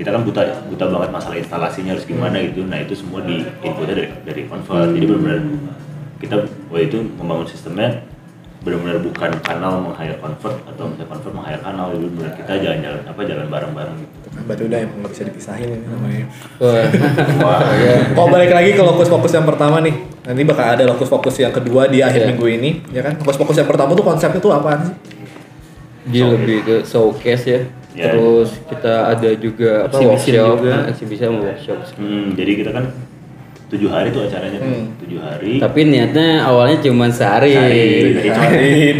kita 0.00 0.08
kan 0.08 0.24
buta 0.24 0.64
buta 0.72 0.84
banget 0.88 1.10
masalah 1.12 1.36
instalasinya 1.36 1.92
harus 1.92 2.08
gimana 2.08 2.40
gitu. 2.40 2.64
Nah 2.64 2.80
itu 2.80 2.96
semua 2.96 3.20
di 3.28 3.44
inputnya 3.60 3.92
dari 3.92 4.08
dari 4.24 4.42
convert. 4.48 4.88
Jadi 4.96 5.04
benar-benar 5.04 5.40
kita 6.24 6.36
waktu 6.72 6.84
itu 6.88 6.98
membangun 7.20 7.44
sistemnya 7.44 8.00
benar-benar 8.68 9.00
bukan 9.00 9.30
kanal 9.40 9.72
meng-hire 9.80 10.16
convert 10.16 10.56
atau 10.62 10.84
misalnya 10.84 11.08
convert 11.08 11.32
meng-hire 11.32 11.60
kanal 11.60 11.86
jadi 11.90 12.06
benar 12.10 12.30
kita 12.34 12.52
jalan-jalan 12.60 13.00
apa 13.02 13.20
jalan 13.24 13.46
bareng-bareng 13.48 13.96
gitu. 13.96 14.26
Berarti 14.38 14.62
udah 14.64 14.78
emang 14.78 14.96
nggak 14.98 15.12
bisa 15.12 15.22
dipisahin 15.24 15.68
ini 15.70 15.86
namanya. 15.86 16.26
Wah. 16.58 16.84
Wah, 17.40 17.60
Kalau 18.10 18.28
balik 18.28 18.50
lagi 18.50 18.70
ke 18.72 18.82
lokus 18.82 19.08
fokus 19.08 19.32
yang 19.32 19.44
pertama 19.44 19.80
nih, 19.80 19.94
nanti 20.22 20.42
bakal 20.44 20.66
ada 20.68 20.84
lokus 20.84 21.08
fokus 21.08 21.34
yang 21.36 21.50
kedua 21.50 21.86
di 21.86 21.98
akhir 21.98 22.22
Iya. 22.22 22.28
minggu 22.28 22.46
ini, 22.46 22.70
ya 22.88 23.00
kan? 23.00 23.16
Lokus 23.16 23.36
fokus 23.36 23.56
yang 23.56 23.66
pertama 23.66 23.92
tuh 23.92 24.04
konsepnya 24.04 24.38
tuh 24.38 24.52
apaan 24.52 24.84
sih? 24.84 24.94
Dia 26.08 26.24
lebih 26.26 26.58
ke 26.62 26.74
showcase 26.82 27.44
ya. 27.44 27.60
Ya. 27.92 28.14
Terus 28.14 28.54
kita 28.64 29.10
ada 29.10 29.30
juga 29.34 29.84
apa 29.84 29.96
Exhibition 29.96 30.14
workshop, 30.38 30.54
juga. 30.54 30.70
nah, 30.70 30.84
exhibition 30.86 31.30
workshop. 31.42 31.78
hmm, 31.98 32.26
jadi 32.32 32.52
kita 32.54 32.70
kan 32.70 32.84
tujuh 33.68 33.84
hari 33.86 34.08
tuh 34.08 34.24
acaranya 34.24 34.56
tuh. 34.56 34.70
Hmm. 34.70 34.86
tujuh 34.98 35.20
hari. 35.20 35.52
Tapi 35.58 35.80
niatnya 35.84 36.40
awalnya 36.42 36.80
cuma 36.80 37.04
sehari. 37.06 37.52
Sehari. 37.52 38.96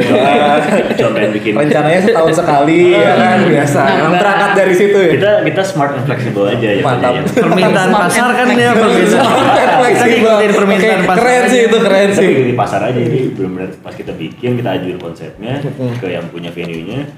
Cuma 0.92 1.10
pengen 1.10 1.30
bikin 1.36 1.52
Rencananya 1.54 2.00
setahun 2.02 2.32
sekali, 2.34 2.92
ya 2.96 3.12
kan? 3.14 3.38
Biasa. 3.44 3.80
Emang 3.98 4.14
berangkat 4.14 4.50
dari 4.54 4.74
situ 4.74 4.98
ya. 4.98 5.10
kita 5.16 5.30
kita 5.42 5.62
smart 5.62 5.92
and 5.94 6.04
flexible 6.04 6.44
aja 6.44 6.68
ya 6.70 6.82
Mantap. 6.82 7.12
ya. 7.14 7.22
Permintaan 7.44 7.90
pasar 7.90 8.28
kan 8.30 8.46
ya 8.50 8.70
flexible. 8.72 9.16
permintaan. 9.16 9.48
Kita 9.48 9.74
Fleksibel. 9.78 10.12
ngikutin 10.12 10.52
permintaan 10.52 11.00
pasar. 11.02 11.18
Keren 11.18 11.42
sih 11.46 11.60
itu, 11.62 11.76
keren 11.78 12.10
sih. 12.12 12.28
di 12.44 12.54
pasar 12.54 12.80
aja 12.84 12.98
jadi 12.98 13.20
benar-benar 13.32 13.70
pas 13.78 13.94
kita 13.94 14.12
bikin 14.12 14.50
kita 14.54 14.70
ajuin 14.74 14.98
konsepnya 14.98 15.64
ke 15.96 16.06
yang 16.06 16.28
punya 16.28 16.50
venue-nya 16.50 17.08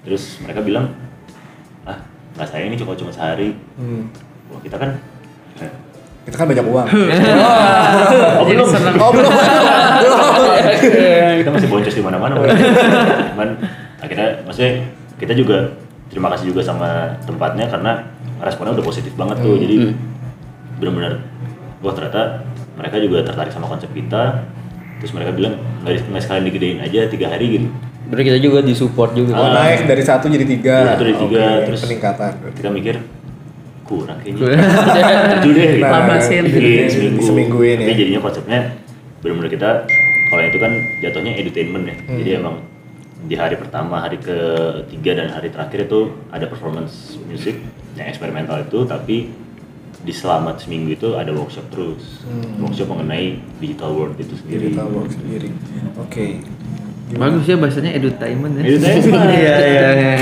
terus 0.00 0.40
mereka 0.40 0.58
bilang 0.60 0.90
ah 1.84 2.02
nggak 2.34 2.48
saya 2.48 2.64
ini 2.64 2.74
cuma 2.74 2.94
cuma 2.94 3.10
sehari 3.10 3.52
Hmm. 3.76 4.08
wah 4.48 4.58
kita 4.58 4.74
kan 4.74 4.90
Kita 6.30 6.38
kan 6.38 6.46
banyak 6.46 6.62
uang. 6.62 6.86
oh 8.38 8.44
belum 8.46 8.66
Oh 9.02 9.10
belum. 9.10 9.32
kita 11.40 11.50
masih 11.50 11.68
boncos 11.68 11.94
di 11.96 12.02
mana-mana 12.04 12.34
cuman 13.34 13.48
akhirnya 14.00 14.28
maksudnya 14.44 14.72
kita 15.16 15.32
juga 15.36 15.76
terima 16.12 16.28
kasih 16.32 16.52
juga 16.52 16.60
sama 16.64 17.16
tempatnya 17.24 17.68
karena 17.68 17.92
responnya 18.40 18.76
udah 18.76 18.86
positif 18.86 19.12
banget 19.16 19.40
tuh 19.40 19.56
jadi 19.60 19.92
benar-benar 20.80 21.24
wah 21.80 21.92
ternyata 21.92 22.44
mereka 22.76 22.96
juga 23.00 23.24
tertarik 23.24 23.52
sama 23.52 23.68
konsep 23.68 23.88
kita 23.92 24.44
terus 25.00 25.12
mereka 25.16 25.32
bilang 25.32 25.56
nggak 25.84 26.20
sekalian 26.20 26.44
digedein 26.48 26.78
aja 26.84 27.08
tiga 27.08 27.32
hari 27.32 27.60
gitu 27.60 27.68
Berarti 28.10 28.26
kita 28.26 28.42
juga 28.42 28.58
disupport 28.58 29.14
juga. 29.14 29.38
Oh, 29.38 29.46
kan? 29.46 29.54
naik 29.54 29.86
dari 29.86 30.02
satu 30.02 30.26
jadi 30.26 30.42
tiga. 30.42 30.82
Dari 30.82 30.90
satu 30.90 31.04
jadi 31.06 31.14
tiga, 31.14 31.44
terus- 31.62 31.82
peningkatan. 31.86 32.32
kita 32.58 32.68
mikir 32.74 32.94
kurang 33.90 34.22
kayaknya 34.22 34.54
Tujuh 35.42 35.52
deh 35.52 35.66
gitu. 35.74 35.82
Nah. 35.82 36.06
Bikin 36.14 36.44
di- 36.46 36.90
seminggu. 36.94 37.18
di 37.18 37.26
seminggu 37.26 37.58
ini. 37.66 37.82
Tapi 37.82 37.94
jadinya 37.98 38.20
konsepnya 38.22 38.60
benar-benar 39.20 39.50
kita 39.50 39.70
kalau 40.30 40.42
itu 40.46 40.58
kan 40.62 40.72
jatuhnya 41.02 41.32
edutainment 41.34 41.84
ya. 41.90 41.96
Hmm. 41.98 42.18
Jadi 42.22 42.30
emang 42.38 42.54
di 43.20 43.34
hari 43.34 43.58
pertama, 43.58 44.00
hari 44.00 44.16
ketiga 44.16 45.18
dan 45.18 45.28
hari 45.34 45.50
terakhir 45.50 45.90
itu 45.90 46.14
ada 46.30 46.46
performance 46.46 47.18
musik 47.26 47.58
yang 47.98 48.06
eksperimental 48.06 48.62
itu 48.62 48.86
tapi 48.86 49.28
di 50.00 50.12
selamat 50.16 50.64
seminggu 50.64 50.96
itu 50.96 51.08
ada 51.18 51.28
workshop 51.34 51.66
terus. 51.68 52.24
Workshop 52.56 52.88
mengenai 52.88 53.42
digital 53.60 53.92
world 53.92 54.16
itu 54.16 54.32
sendiri. 54.38 54.72
Digital 54.72 54.88
work 54.88 55.10
sendiri. 55.12 55.48
Oke. 56.00 56.40
Bagus 57.10 57.44
ya 57.44 57.58
bahasanya 57.58 57.90
edutainment 57.98 58.54
ya. 58.56 58.62
Edutainment. 58.70 59.28
Iya 59.36 59.54
iya 59.60 59.88
iya. 59.92 60.14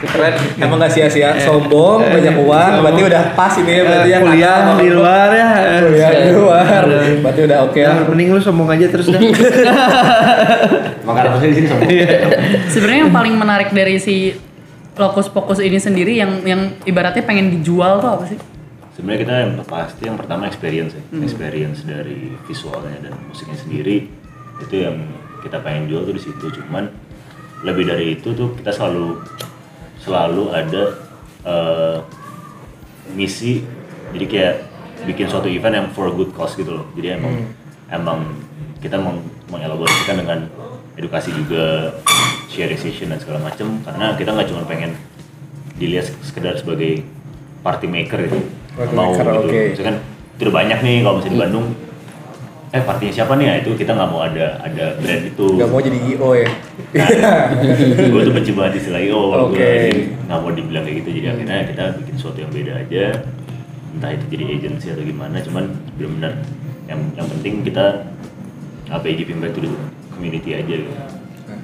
Keren. 0.00 0.34
Emang 0.56 0.78
gak 0.78 0.92
sia-sia. 0.92 1.34
Sombong, 1.40 2.06
banyak 2.06 2.38
uang. 2.38 2.72
Berarti 2.82 3.02
udah 3.02 3.22
pas 3.34 3.52
ini 3.56 3.72
ya. 3.72 3.82
Berarti 3.82 4.08
yang 4.08 4.22
kuliah 4.22 4.54
nakal 4.56 4.76
di 4.78 4.90
luar 4.90 5.28
ya. 5.30 5.48
Kuliah 5.82 6.10
di 6.12 6.30
luar. 6.30 6.82
Berarti 7.18 7.40
udah 7.42 7.58
oke 7.64 7.78
Ya, 7.78 7.88
lah. 7.90 8.06
mending 8.06 8.28
lu 8.30 8.40
sombong 8.40 8.68
aja 8.70 8.86
terus 8.86 9.06
dah. 9.08 9.18
Makanya 11.06 11.28
harusnya 11.32 11.48
di 11.48 11.56
sini 11.56 11.66
sama. 11.66 11.82
Sebenarnya 12.68 13.00
yang 13.02 13.14
paling 13.14 13.34
menarik 13.34 13.68
dari 13.70 13.96
si 13.96 14.34
Lokus 14.94 15.30
Fokus 15.30 15.58
ini 15.58 15.78
sendiri 15.78 16.14
yang 16.14 16.42
yang 16.42 16.60
ibaratnya 16.82 17.22
pengen 17.22 17.54
dijual 17.54 17.98
tuh 17.98 18.10
apa 18.12 18.24
sih? 18.26 18.38
Sebenarnya 18.94 19.20
kita 19.22 19.34
yang 19.38 19.52
pasti 19.62 20.02
yang 20.04 20.18
pertama 20.18 20.50
experience 20.50 20.90
ya, 20.92 21.02
experience 21.22 21.86
dari 21.86 22.34
visualnya 22.44 22.98
dan 23.00 23.14
musiknya 23.24 23.54
sendiri 23.54 24.10
itu 24.58 24.74
yang 24.74 24.98
kita 25.38 25.62
pengen 25.62 25.86
jual 25.86 26.02
tuh 26.02 26.14
di 26.14 26.22
situ. 26.22 26.46
Cuman 26.50 26.90
lebih 27.62 27.86
dari 27.86 28.18
itu 28.18 28.34
tuh 28.34 28.58
kita 28.58 28.74
selalu 28.74 29.22
selalu 30.08 30.44
ada 30.56 30.82
eh, 31.44 31.98
misi 33.12 33.60
jadi 34.16 34.24
kayak 34.24 34.54
bikin 35.04 35.28
suatu 35.28 35.46
event 35.52 35.74
yang 35.76 35.88
for 35.92 36.08
good 36.10 36.32
cause 36.32 36.56
gitu 36.56 36.80
loh. 36.80 36.86
Jadi 36.96 37.20
emang 37.20 37.34
emang 37.92 38.18
kita 38.80 38.96
meng 38.96 39.20
mengelaborasikan 39.52 40.24
dengan 40.24 40.38
edukasi 40.98 41.30
juga 41.30 41.94
sharing 42.50 42.80
session 42.80 43.12
dan 43.12 43.20
segala 43.22 43.38
macam 43.44 43.78
karena 43.84 44.16
kita 44.18 44.30
nggak 44.34 44.48
cuma 44.50 44.62
pengen 44.66 44.96
dilihat 45.78 46.10
sekedar 46.26 46.58
sebagai 46.58 47.04
party 47.62 47.86
maker 47.86 48.18
gitu. 48.26 48.38
Party 48.74 48.94
mau 48.96 49.14
maker, 49.14 49.26
gitu. 49.28 49.40
oke. 49.46 49.60
Misalkan 49.76 49.96
itu 50.34 50.40
udah 50.48 50.54
banyak 50.54 50.78
nih 50.82 50.96
kalau 51.02 51.14
misalnya 51.18 51.34
di 51.34 51.42
Bandung 51.42 51.66
eh 52.68 52.82
partinya 52.84 53.12
siapa 53.12 53.32
nih? 53.40 53.46
Ya 53.48 53.54
itu 53.64 53.70
kita 53.72 53.96
nggak 53.96 54.10
mau 54.12 54.20
ada 54.28 54.60
ada 54.60 54.84
brand 55.00 55.24
itu. 55.24 55.46
Gak 55.56 55.68
mau 55.72 55.80
jadi 55.80 55.98
IO 56.12 56.30
ya. 56.36 56.50
gue 58.12 58.20
tuh 58.28 58.32
benci 58.32 58.52
banget 58.52 58.72
istilah 58.84 59.00
IO 59.00 59.20
Oke. 59.48 59.56
gue 59.56 59.72
nggak 60.28 60.38
mau 60.40 60.50
dibilang 60.52 60.84
kayak 60.84 60.96
gitu. 61.00 61.08
Jadi 61.20 61.26
akhirnya 61.32 61.56
kita 61.64 61.84
bikin 62.04 62.14
sesuatu 62.20 62.38
yang 62.44 62.52
beda 62.52 62.72
aja. 62.76 63.04
Entah 63.96 64.10
itu 64.12 64.24
jadi 64.28 64.44
agency 64.52 64.86
atau 64.92 65.04
gimana 65.04 65.40
cuman 65.40 65.64
benar-benar 65.96 66.32
yang 66.88 67.00
yang 67.16 67.26
penting 67.28 67.64
kita 67.64 68.04
apa 68.88 69.04
ya 69.04 69.14
giving 69.16 69.40
back 69.40 69.52
to 69.56 69.64
the 69.64 69.70
community 70.12 70.52
aja. 70.52 70.74
Gitu 70.84 70.92
Nah, 71.48 71.60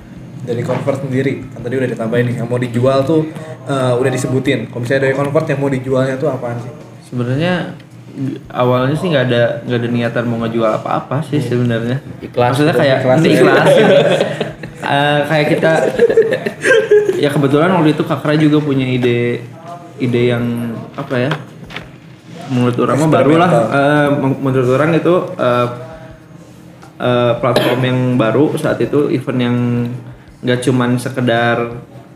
dari 0.48 0.62
convert 0.64 1.04
sendiri. 1.04 1.44
Kan 1.52 1.60
tadi 1.64 1.74
udah 1.76 1.88
ditambahin 1.88 2.24
nih 2.32 2.36
yang 2.40 2.48
mau 2.48 2.56
dijual 2.60 3.04
tuh 3.04 3.28
eh, 3.68 3.92
udah 3.96 4.10
disebutin. 4.12 4.72
Kalau 4.72 4.80
misalnya 4.80 5.02
dari 5.08 5.14
convert 5.16 5.46
yang 5.52 5.60
mau 5.60 5.68
dijualnya 5.68 6.16
tuh 6.16 6.28
apaan 6.32 6.56
sih? 6.64 6.72
Sebenarnya 7.12 7.76
awalnya 8.48 8.94
sih 8.94 9.08
nggak 9.08 9.24
ada 9.26 9.42
nggak 9.62 9.78
ada 9.78 9.88
niatan 9.88 10.24
mau 10.24 10.38
ngejual 10.40 10.70
apa-apa 10.74 11.22
sih 11.22 11.38
sebenarnya. 11.38 11.98
Ikhlas. 12.20 12.54
Maksudnya 12.54 12.74
kayak 12.74 12.96
Ikhlas 13.00 13.20
ya. 13.24 13.30
ikhlas. 13.30 13.68
Eh, 14.84 15.18
kayak 15.24 15.46
kita 15.50 15.72
ya 17.16 17.28
kebetulan 17.28 17.72
waktu 17.72 17.90
itu 17.90 18.02
Kakra 18.02 18.34
juga 18.34 18.58
punya 18.60 18.84
ide 18.84 19.42
ide 19.96 20.22
yang 20.28 20.44
apa 20.92 21.14
ya? 21.18 21.30
Menurut 22.46 22.76
orang 22.78 22.96
mah 22.98 23.10
baru 23.10 23.32
lah. 23.36 23.50
Eh, 23.50 24.08
men- 24.14 24.38
menurut 24.38 24.70
orang 24.70 24.90
itu 24.92 25.14
eh, 25.34 25.68
eh, 26.98 27.32
platform 27.34 27.80
yang 27.80 27.98
baru 28.14 28.54
saat 28.54 28.78
itu 28.78 29.08
event 29.08 29.40
yang 29.40 29.56
nggak 30.40 30.60
cuman 30.60 30.96
sekedar 30.96 31.72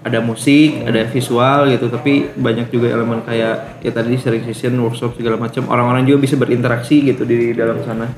ada 0.08 0.18
musik, 0.18 0.82
ada 0.82 1.04
visual 1.06 1.68
gitu, 1.68 1.86
tapi 1.86 2.32
banyak 2.32 2.68
juga 2.68 2.88
elemen 2.88 3.20
kayak 3.22 3.84
ya 3.84 3.90
tadi 3.92 4.16
sharing 4.16 4.42
session, 4.42 4.74
workshop 4.80 5.14
segala 5.14 5.36
macam. 5.36 5.68
Orang-orang 5.68 6.02
juga 6.02 6.24
bisa 6.24 6.34
berinteraksi 6.34 7.04
gitu 7.04 7.22
di 7.22 7.52
dalam 7.52 7.78
sana. 7.84 8.08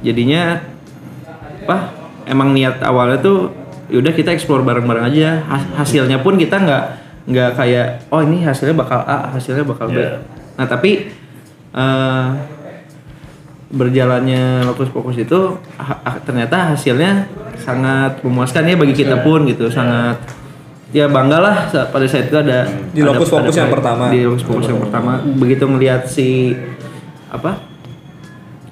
Jadinya 0.00 0.62
apa? 1.64 1.78
Emang 2.24 2.52
niat 2.52 2.78
awalnya 2.80 3.18
tuh 3.18 3.50
yaudah 3.88 4.12
kita 4.12 4.30
explore 4.30 4.62
bareng-bareng 4.62 5.04
aja. 5.08 5.42
Has- 5.48 5.72
hasilnya 5.80 6.20
pun 6.20 6.36
kita 6.36 6.60
nggak 6.60 6.84
nggak 7.28 7.50
kayak 7.56 8.08
oh 8.08 8.24
ini 8.24 8.40
hasilnya 8.40 8.72
bakal 8.72 9.04
A 9.04 9.36
hasilnya 9.36 9.60
bakal 9.60 9.92
B 9.92 10.00
Iya. 10.00 10.16
nah 10.56 10.64
tapi 10.64 11.12
eh, 11.76 12.26
berjalannya 13.68 14.64
lokus 14.64 14.88
pokus 14.88 15.20
itu 15.20 15.60
ha- 15.76 16.16
ternyata 16.24 16.72
hasilnya 16.72 17.28
sangat 17.60 18.24
memuaskan 18.24 18.64
ya 18.64 18.80
bagi 18.80 18.96
kita 18.96 19.20
pun 19.20 19.44
gitu 19.44 19.68
sangat 19.68 20.16
ya 20.88 21.04
bangga 21.06 21.38
lah 21.38 21.56
sa- 21.66 21.86
pada 21.86 22.04
saat 22.04 22.26
itu 22.26 22.36
ada 22.36 22.64
Di 22.90 22.98
ada- 22.98 23.12
Lokus 23.12 23.28
Fokus 23.28 23.52
ada 23.52 23.60
yang 23.60 23.70
pertama. 23.70 24.04
di 24.08 24.20
lokus 24.22 24.40
fokus 24.42 24.66
yang 24.66 24.80
pertama 24.80 25.12
begitu 25.20 25.64
melihat 25.64 26.02
si 26.04 26.56
apa 27.28 27.60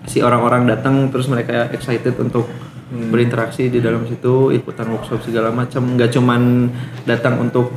si 0.05 0.21
orang-orang 0.21 0.65
datang 0.65 1.09
terus 1.09 1.27
mereka 1.27 1.69
excited 1.71 2.17
untuk 2.17 2.49
berinteraksi 2.87 3.67
di 3.67 3.79
dalam 3.79 4.07
situ 4.07 4.49
ikutan 4.51 4.87
workshop 4.89 5.21
segala 5.21 5.51
macam 5.51 5.83
nggak 5.93 6.09
cuman 6.09 6.71
datang 7.05 7.37
untuk 7.39 7.75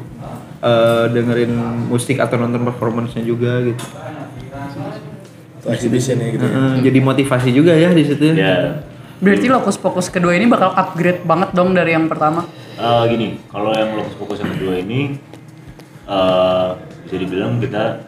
eh, 0.61 1.05
dengerin 1.09 1.51
musik 1.87 2.15
atau 2.17 2.37
nonton 2.37 2.63
performance-nya 2.63 3.23
juga 3.23 3.59
gitu 3.59 3.83
exhibition 5.65 6.17
ya 6.17 6.27
gitu. 6.31 6.41
ya. 6.41 6.49
Heeh, 6.49 6.73
jadi 6.81 6.99
motivasi 7.01 7.49
juga 7.51 7.73
ya 7.73 7.91
di 7.91 8.03
situ 8.03 8.31
Ya, 8.31 8.79
Berarti 9.19 9.51
lokus 9.51 9.75
fokus 9.75 10.07
kedua 10.07 10.31
ini 10.31 10.47
bakal 10.47 10.71
upgrade 10.71 11.27
banget 11.27 11.51
dong 11.51 11.75
dari 11.75 11.91
yang 11.91 12.07
pertama. 12.07 12.47
Eh, 12.79 13.03
gini, 13.11 13.27
kalau 13.51 13.75
yang 13.75 13.91
lokus 13.99 14.15
fokus 14.15 14.37
yang 14.39 14.51
kedua 14.55 14.79
ini 14.79 15.19
eh, 16.07 16.69
bisa 17.03 17.15
dibilang 17.19 17.59
kita 17.59 18.07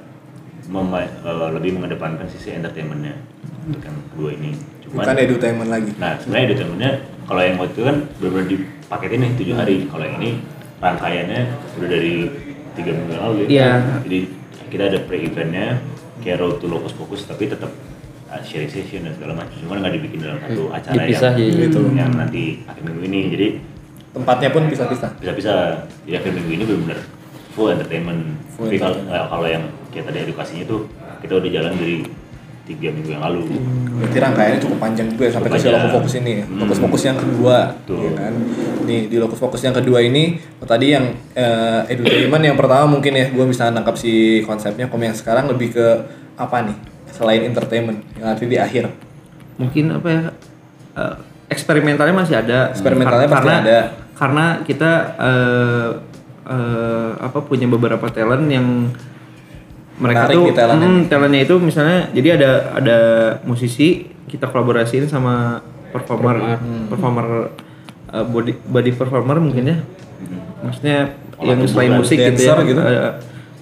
mema- 0.71 1.05
eh, 1.05 1.49
lebih 1.59 1.77
mengedepankan 1.77 2.25
sisi 2.31 2.55
entertainmentnya 2.55 3.19
untuk 3.67 3.83
yang 3.83 3.97
kedua 4.15 4.29
ini. 4.33 4.51
Cuman, 4.87 5.03
Bukan 5.03 5.17
edutainment 5.19 5.69
lagi. 5.69 5.91
Nah, 5.99 6.17
sebenarnya 6.17 6.43
entertainmentnya 6.49 6.91
kalau 7.27 7.41
yang 7.43 7.55
waktu 7.59 7.73
itu 7.75 7.83
kan 7.85 7.97
benar-benar 8.19 8.47
dipaketin 8.49 9.19
nih 9.23 9.31
tujuh 9.37 9.55
hari. 9.55 9.75
Kalau 9.87 10.03
yang 10.03 10.15
ini 10.19 10.31
rangkaiannya 10.81 11.41
udah 11.77 11.89
dari 11.89 12.13
tiga 12.73 12.91
minggu 12.95 13.11
yang 13.13 13.23
lalu 13.23 13.35
ya. 13.37 13.47
Iya. 13.47 13.71
Jadi 14.07 14.19
kita 14.71 14.83
ada 14.87 14.99
pre-eventnya 15.03 15.67
kayak 16.23 16.37
road 16.39 16.57
to 16.63 16.67
locus 16.71 16.93
focus 16.95 17.27
tapi 17.27 17.49
tetap 17.49 17.71
uh, 18.31 18.41
sharing 18.41 18.71
session 18.71 19.05
dan 19.05 19.13
segala 19.15 19.33
macam. 19.37 19.55
Cuman 19.61 19.77
nggak 19.83 19.93
dibikin 19.99 20.19
dalam 20.25 20.39
satu 20.41 20.63
acara 20.73 20.95
Dipisah, 21.05 21.31
yang, 21.37 21.45
iya. 21.45 21.65
Gitu. 21.67 21.81
yang 21.95 22.11
nanti 22.15 22.43
akhir 22.65 22.81
minggu 22.83 23.01
ini. 23.05 23.19
Jadi 23.31 23.47
Tempatnya 24.11 24.49
pun 24.51 24.67
bisa-bisa. 24.67 25.07
bisa-bisa 25.19 25.87
di 26.03 26.11
akhir 26.15 26.31
minggu 26.35 26.51
ini 26.51 26.63
benar-benar 26.67 26.99
full 27.55 27.71
entertainment. 27.71 28.21
Full 28.55 28.67
Tapi 28.67 28.77
kalau 28.79 28.97
kalau 29.07 29.47
yang 29.47 29.63
kayak 29.91 30.11
tadi 30.11 30.17
edukasinya 30.27 30.65
tuh 30.67 30.87
kita 31.23 31.39
udah 31.39 31.49
jalan 31.51 31.73
dari 31.79 31.97
tiga 32.67 32.93
minggu 32.93 33.09
yang 33.11 33.23
lalu. 33.23 33.41
Berarti 33.99 34.17
rangkaiannya 34.21 34.59
cukup 34.61 34.77
panjang 34.79 35.07
juga 35.11 35.23
ya 35.27 35.31
sampai 35.33 35.49
ke 35.49 35.57
si 35.59 35.67
Cukup 35.67 35.75
lokus 35.81 35.93
fokus 35.97 36.13
ini. 36.21 36.31
ya. 36.31 36.45
Hmm. 36.45 36.59
Lokus 36.61 36.79
fokus 36.79 37.01
yang 37.03 37.17
kedua, 37.17 37.57
Betul. 37.83 37.99
ya 37.99 38.11
kan. 38.15 38.33
Nih 38.87 39.01
di 39.09 39.17
lokus 39.17 39.39
fokus 39.41 39.61
yang 39.65 39.75
kedua 39.75 39.99
ini, 40.03 40.23
oh, 40.61 40.67
tadi 40.69 40.87
yang 40.93 41.05
eh, 41.35 41.81
edutainment 41.91 42.43
yang 42.45 42.57
pertama 42.57 42.85
mungkin 42.87 43.11
ya, 43.17 43.25
gue 43.33 43.45
bisa 43.49 43.67
nangkap 43.73 43.95
si 43.97 44.43
konsepnya. 44.45 44.87
Kalau 44.87 45.03
yang 45.03 45.17
sekarang 45.17 45.45
lebih 45.49 45.73
ke 45.75 45.87
apa 46.37 46.57
nih? 46.69 46.77
Selain 47.11 47.41
entertainment 47.43 48.01
yang 48.15 48.31
nanti 48.31 48.45
di 48.47 48.57
akhir. 48.57 48.87
mungkin 49.59 49.93
apa 49.93 50.07
ya 50.09 50.23
eh, 50.97 51.15
eksperimentalnya 51.53 52.15
masih 52.17 52.33
ada 52.33 52.73
Eksperimentalnya 52.73 53.29
pasti 53.29 53.51
ada. 53.51 53.79
Karena 54.21 54.61
kita 54.61 54.91
eh, 55.17 55.89
eh, 56.45 57.09
apa 57.17 57.41
punya 57.41 57.65
beberapa 57.65 58.05
talent 58.13 58.45
yang 58.45 58.93
mereka 59.97 60.29
Menarik 60.29 60.37
tuh 60.37 60.45
di 60.45 60.53
talentnya. 60.53 60.89
hmm, 60.89 61.01
talentnya 61.09 61.41
itu 61.41 61.55
misalnya 61.57 61.99
jadi 62.13 62.29
ada 62.37 62.51
ada 62.77 62.99
musisi 63.49 64.05
kita 64.29 64.45
kolaborasiin 64.45 65.09
sama 65.09 65.57
performer 65.89 66.61
performer 66.85 67.49
eh, 68.13 68.25
body 68.29 68.53
body 68.61 68.91
performer 68.93 69.41
mungkin 69.41 69.63
ya 69.73 69.77
maksudnya 70.61 71.17
Olah 71.41 71.57
yang 71.57 71.59
tubuh 71.65 71.71
selain 71.73 71.89
kan, 71.89 71.99
musik 72.05 72.17
gitu 72.21 72.41
ya 72.45 72.53
gitu. 72.61 72.81
eh, 72.85 73.11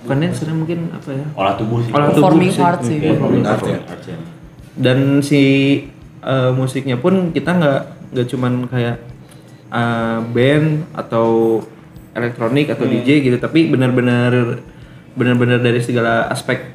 bukan 0.03 0.17
dancer 0.19 0.47
mungkin 0.51 0.79
apa 0.91 1.09
ya 1.15 1.25
Olah 1.39 1.53
tubuh 1.55 1.79
sih. 1.79 1.91
Olah 1.95 2.07
tubuh 2.11 2.27
Performing 2.27 2.51
sih. 2.51 2.63
arts 2.67 2.83
sih. 2.83 2.97
Performing 2.99 3.43
arts 3.47 3.63
ya. 3.63 3.79
ya. 4.11 4.17
dan 4.75 4.97
si 5.23 5.41
eh, 6.19 6.51
musiknya 6.51 6.99
pun 6.99 7.31
kita 7.31 7.55
nggak 7.55 7.81
nggak 8.11 8.27
cuman 8.27 8.53
kayak 8.67 8.95
eh, 9.69 10.19
band 10.25 10.67
atau 10.93 11.59
elektronik 12.11 12.67
atau 12.67 12.83
DJ 12.83 13.21
gitu 13.21 13.37
tapi 13.37 13.67
benar-benar 13.67 14.59
benar-benar 15.11 15.59
dari 15.59 15.79
segala 15.79 16.25
aspek 16.27 16.73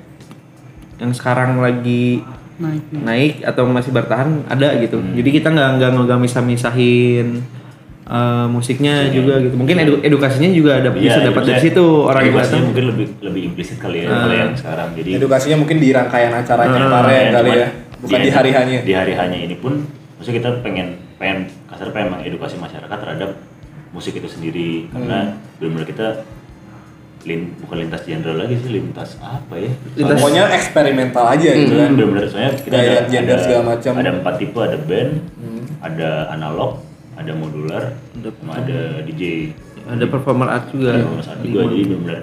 yang 0.96 1.10
sekarang 1.10 1.58
lagi 1.58 2.22
Naik. 2.54 2.82
naik 2.94 3.34
atau 3.42 3.66
masih 3.66 3.90
bertahan 3.90 4.46
ada 4.46 4.78
gitu. 4.78 5.02
Jadi 5.02 5.26
kita 5.28 5.50
nggak 5.50 5.70
nggak 5.74 5.90
nggak 5.98 6.20
misah-misahin 6.20 7.42
eh, 8.06 8.46
musiknya 8.46 9.10
juga 9.10 9.42
gitu. 9.42 9.58
Mungkin 9.58 9.74
edu- 9.76 9.98
edukasinya 10.00 10.46
juga 10.48 10.78
ada 10.78 10.88
bisa 10.88 11.18
Iya, 11.18 11.34
dapat 11.34 11.42
dari 11.44 11.60
situ 11.60 11.82
orang 11.82 12.22
yang 12.22 12.36
datang. 12.38 12.62
mungkin 12.64 12.84
lebih 12.94 13.06
lebih 13.20 13.42
implisit 13.50 13.82
kali 13.82 14.06
ya 14.06 14.08
kalau 14.08 14.30
yang 14.30 14.54
sekarang. 14.54 14.88
Jadi 14.94 15.08
Edukasinya 15.18 15.56
mungkin 15.58 15.76
di 15.76 15.88
rangkaian 15.90 16.30
acaranya 16.32 16.78
kemarin 16.78 17.10
Ya, 17.18 17.30
kali 17.32 17.50
ya, 17.50 17.68
bukan 17.98 18.18
di 18.22 18.30
hari 18.30 18.50
hanya. 18.54 18.78
Di 18.80 18.94
hari 18.94 19.12
hanya 19.12 19.38
ini 19.40 19.56
pun, 19.58 19.72
maksudnya 20.14 20.36
kita 20.38 20.48
pengen 20.62 20.88
pengen 21.14 21.38
kasar 21.64 21.90
pengen 21.90 22.12
mengedukasi 22.12 22.56
masyarakat 22.56 22.96
terhadap 22.96 23.30
musik 23.90 24.12
itu 24.12 24.26
sendiri 24.26 24.70
karena 24.88 25.18
Hmm. 25.30 25.38
benar-benar 25.56 25.86
kita 25.86 26.06
lin, 27.24 27.56
bukan 27.56 27.76
lintas 27.80 28.02
genre 28.02 28.36
lagi 28.36 28.54
sih 28.54 28.70
lintas 28.70 29.16
apa 29.18 29.54
ya? 29.56 29.72
Lintas- 29.94 30.20
Pokoknya 30.20 30.44
eksperimental 30.58 31.24
aja 31.26 31.48
gitu 31.50 31.72
kan. 31.72 31.86
Hmm, 31.86 31.96
benar-benar 31.96 32.24
soalnya 32.26 32.52
kita 32.54 32.74
ada, 32.76 33.08
gender 33.08 33.32
ada, 33.32 33.42
segala 33.42 33.62
macam. 33.66 33.90
Hmm. 33.90 34.02
ada 34.02 34.10
empat 34.12 34.34
tipe 34.36 34.58
ada 34.58 34.78
band, 34.78 35.12
ada 35.80 36.10
analog, 36.30 36.70
ada 37.14 37.32
modular, 37.32 37.84
sama 38.12 38.52
ada 38.54 38.78
DJ. 39.02 39.54
ada 39.86 40.04
performer 40.06 40.48
art 40.50 40.66
juga 40.68 40.90
Ada 40.94 41.22
saat 41.22 41.38
juga 41.40 41.60
jadi 41.62 41.80
benar-benar 41.86 42.20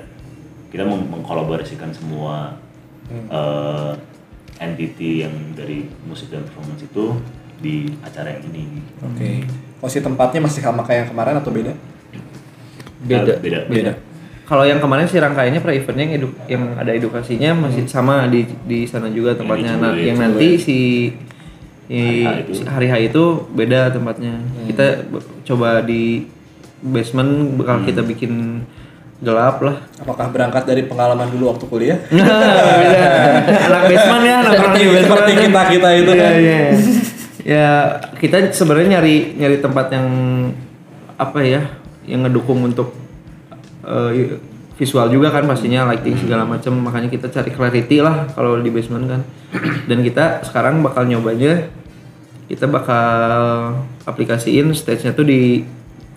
kita 0.69 0.84
meng- 0.84 1.10
mengkolaborasikan 1.10 1.89
semua 1.91 2.58
Hmm. 3.04 3.25
eh, 3.27 3.91
entity 4.62 5.21
yang 5.21 5.34
dari 5.51 5.84
musik 6.04 6.30
dan 6.30 6.41
performance 6.43 6.82
itu 6.82 7.17
di 7.62 7.76
acara 8.02 8.34
yang 8.34 8.43
ini. 8.50 8.63
Oke. 9.00 9.45
Posisi 9.78 10.02
tempatnya 10.02 10.41
masih 10.41 10.62
sama 10.62 10.82
kayak 10.82 11.06
yang 11.06 11.10
kemarin 11.13 11.36
atau 11.38 11.50
beda? 11.50 11.74
Beda. 13.02 13.34
beda. 13.38 13.60
Beda. 13.65 13.93
Kalau 14.45 14.67
yang 14.67 14.84
kemarin 14.84 15.08
sih 15.08 15.15
rangkaiannya 15.15 15.63
pre 15.63 15.80
eventnya 15.80 16.04
yang, 16.04 16.13
edu- 16.19 16.38
yang 16.45 16.63
ada 16.76 16.91
edukasinya 16.91 17.56
masih 17.56 17.88
sama 17.88 18.28
di 18.28 18.43
di 18.67 18.84
sana 18.84 19.08
juga 19.08 19.32
tempatnya. 19.32 19.80
Nah, 19.80 19.95
ya, 19.95 20.12
yang 20.12 20.19
nanti 20.19 20.60
si, 20.60 20.80
si 21.88 22.00
Hari 22.67 22.88
H 22.91 22.93
itu. 23.00 23.08
itu 23.08 23.24
beda 23.56 23.89
tempatnya. 23.89 24.43
Kita 24.67 25.08
be- 25.08 25.24
coba 25.47 25.80
di 25.82 26.28
basement 26.84 27.56
bakal 27.56 27.88
kita 27.88 28.04
bikin 28.04 28.65
gelap 29.24 29.63
lah. 29.63 29.88
Apakah 29.97 30.28
berangkat 30.30 30.67
dari 30.67 30.84
pengalaman 30.84 31.32
dulu 31.32 31.56
waktu 31.56 31.65
kuliah? 31.71 31.97
Beda. 32.12 33.08
Anak 33.71 33.82
basement 33.88 34.24
ya, 34.26 34.36
nongkrong 34.43 34.74
di 34.74 34.84
basement. 34.84 35.06
Seperti 35.08 35.32
kita-kita 35.39 35.89
itu 35.95 36.12
Iya, 36.12 36.19
kan. 36.19 36.34
iya. 36.36 36.60
Ya, 37.41 37.97
kita 38.21 38.54
sebenarnya 38.54 39.01
nyari 39.01 39.34
nyari 39.38 39.58
tempat 39.60 39.89
yang 39.89 40.08
apa 41.17 41.39
ya, 41.41 41.62
yang 42.06 42.25
ngedukung 42.25 42.62
untuk 42.65 42.93
eh, 43.86 44.38
visual 44.77 45.13
juga 45.13 45.30
kan 45.30 45.45
pastinya 45.45 45.86
lighting 45.93 46.17
segala 46.17 46.41
macam 46.41 46.73
makanya 46.82 47.10
kita 47.13 47.30
cari 47.30 47.54
clarity 47.54 48.01
lah 48.01 48.25
kalau 48.34 48.58
di 48.58 48.73
basement 48.73 49.06
kan 49.06 49.21
dan 49.86 50.01
kita 50.01 50.41
sekarang 50.41 50.82
bakal 50.82 51.06
nyobanya 51.06 51.69
kita 52.49 52.65
bakal 52.65 53.77
aplikasiin 54.10 54.73
stage-nya 54.73 55.13
tuh 55.13 55.21
di 55.30 55.62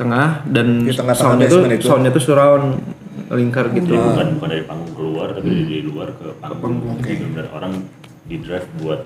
tengah 0.00 0.42
dan 0.48 0.80
Di 0.80 0.96
tengah-tengah 0.96 1.14
soundnya 1.14 1.48
tuh 1.52 1.60
basement 1.60 1.76
itu. 1.76 1.84
soundnya 1.84 2.10
tuh 2.16 2.22
surround 2.24 2.66
lingkar 3.36 3.68
gitu 3.76 3.92
Jadi 3.92 4.00
bukan 4.00 4.28
bukan 4.40 4.48
dari 4.48 4.64
panggung 4.64 4.92
keluar 4.96 5.28
tapi 5.36 5.48
dari 5.52 5.80
luar 5.84 6.08
ke 6.16 6.26
panggung. 6.40 6.96
Jadi 7.04 7.14
benar-benar 7.20 7.46
orang 7.52 7.72
di 8.24 8.36
drive 8.40 8.68
buat 8.80 9.00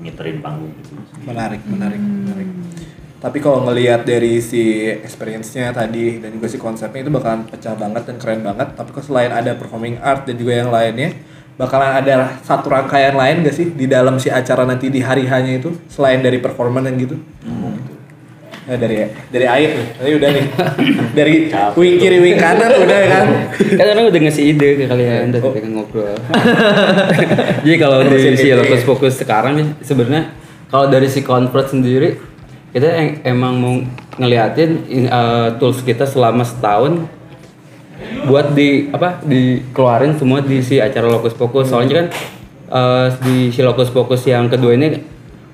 ngiterin 0.00 0.40
panggung 0.40 0.72
gitu. 0.80 0.96
Menarik, 1.24 1.60
menarik, 1.68 2.00
menarik. 2.00 2.48
Tapi 3.20 3.36
kalau 3.44 3.68
ngelihat 3.68 4.08
dari 4.08 4.40
si 4.40 4.88
experience-nya 4.88 5.76
tadi 5.76 6.24
dan 6.24 6.32
juga 6.32 6.48
si 6.48 6.56
konsepnya 6.56 7.04
itu 7.04 7.12
bakalan 7.12 7.44
pecah 7.44 7.76
banget 7.76 8.08
dan 8.08 8.16
keren 8.16 8.40
banget. 8.40 8.72
Tapi 8.72 8.90
kalau 8.96 9.04
selain 9.04 9.28
ada 9.28 9.52
performing 9.60 10.00
art 10.00 10.24
dan 10.24 10.40
juga 10.40 10.56
yang 10.56 10.72
lainnya, 10.72 11.12
bakalan 11.60 12.00
ada 12.00 12.40
satu 12.40 12.72
rangkaian 12.72 13.12
lain 13.12 13.44
gak 13.44 13.52
sih 13.52 13.68
di 13.76 13.84
dalam 13.84 14.16
si 14.16 14.32
acara 14.32 14.64
nanti 14.64 14.88
di 14.88 15.04
hari 15.04 15.28
hanya 15.28 15.60
itu 15.60 15.76
selain 15.92 16.24
dari 16.24 16.40
performance 16.40 16.88
dan 16.88 16.96
gitu? 16.96 17.16
Nah, 18.60 18.76
dari 18.76 19.02
dari 19.26 19.46
air 19.48 19.70
nih, 19.72 19.86
tadi 19.94 20.10
udah 20.14 20.30
nih. 20.30 20.44
dari 21.18 21.34
wing 21.74 21.94
kiri 21.96 22.18
wing 22.18 22.36
kanan 22.36 22.70
udah 22.70 23.00
kan. 23.08 23.26
kan 23.72 23.86
orang 23.88 24.06
udah 24.06 24.20
ngasih 24.20 24.44
ide 24.46 24.68
ke 24.76 24.84
kalian 24.84 25.32
dari 25.32 25.40
Oh. 25.40 25.50
kita 25.50 25.66
ngobrol. 25.66 26.12
Jadi 27.64 27.76
kalau 27.76 27.98
di 28.00 28.08
Terusin 28.10 28.36
si. 28.36 28.48
Lotus 28.50 28.84
Fokus 28.84 29.14
sekarang 29.16 29.56
nih 29.56 29.66
sebenarnya 29.80 30.30
kalau 30.68 30.86
dari 30.86 31.06
si 31.06 31.20
Convert 31.20 31.68
sendiri 31.68 32.20
kita 32.70 32.86
em- 32.86 33.18
emang 33.24 33.54
mau 33.54 33.74
ngeliatin 34.16 34.70
in- 34.86 35.08
eh, 35.08 35.48
tools 35.56 35.80
kita 35.80 36.04
selama 36.04 36.44
setahun 36.44 37.08
buat 38.22 38.52
di 38.52 38.88
apa 38.88 39.20
dikeluarin 39.20 40.14
semua 40.14 40.40
di 40.40 40.60
si 40.60 40.78
acara 40.78 41.08
Lokus 41.08 41.32
Fokus. 41.32 41.68
Soalnya 41.68 41.94
kan 41.96 42.06
eh, 42.70 43.06
di 43.20 43.36
si 43.48 43.60
Lokus 43.60 43.88
Fokus 43.88 44.22
yang 44.22 44.46
kedua 44.46 44.72
ini 44.72 45.00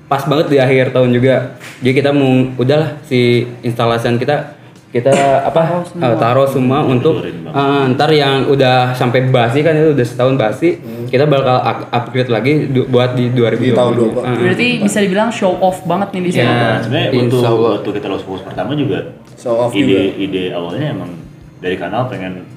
pas 0.07 0.23
banget 0.23 0.47
di 0.47 0.57
akhir 0.57 0.89
tahun 0.89 1.11
juga. 1.11 1.59
Jadi 1.77 1.93
kita 1.93 2.09
mau 2.11 2.31
udahlah 2.55 2.99
si 3.03 3.43
instalasian 3.61 4.15
kita 4.15 4.55
kita 4.87 5.11
apa 5.43 5.83
taruh 6.15 6.47
semua 6.47 6.79
untuk 6.81 7.19
Tidurin 7.19 7.43
bang. 7.43 7.53
eh, 7.53 7.83
ntar 7.91 8.09
yang 8.09 8.47
udah 8.47 8.95
sampai 8.95 9.27
basi 9.27 9.59
kan 9.59 9.75
itu 9.75 9.91
udah 9.91 10.05
setahun 10.07 10.35
basi 10.35 10.79
kita 11.05 11.27
bakal 11.27 11.59
up- 11.59 11.91
upgrade 11.91 12.27
lagi 12.27 12.53
du- 12.65 12.87
buat 12.87 13.11
di 13.11 13.27
2020 13.29 13.61
Di 13.61 13.75
tahun 13.75 13.93
20. 13.93 14.23
Eh, 14.23 14.37
Berarti 14.41 14.67
bisa 14.79 14.97
dibilang 14.99 15.27
show 15.29 15.59
off 15.59 15.83
banget 15.83 16.15
nih 16.15 16.21
di 16.23 16.31
sini. 16.33 16.47
Ya. 16.47 16.79
Sebenarnya 16.79 17.07
Allah. 17.45 17.71
waktu 17.77 17.89
kita 17.93 18.05
launch 18.07 18.23
fokus 18.23 18.41
pertama 18.41 18.71
juga 18.73 18.99
Show 19.35 19.55
off 19.59 19.71
ide 19.71 19.83
juga. 19.83 20.01
ide 20.17 20.43
awalnya 20.51 20.87
emang 20.89 21.11
dari 21.59 21.75
kanal 21.75 22.07
pengen 22.07 22.47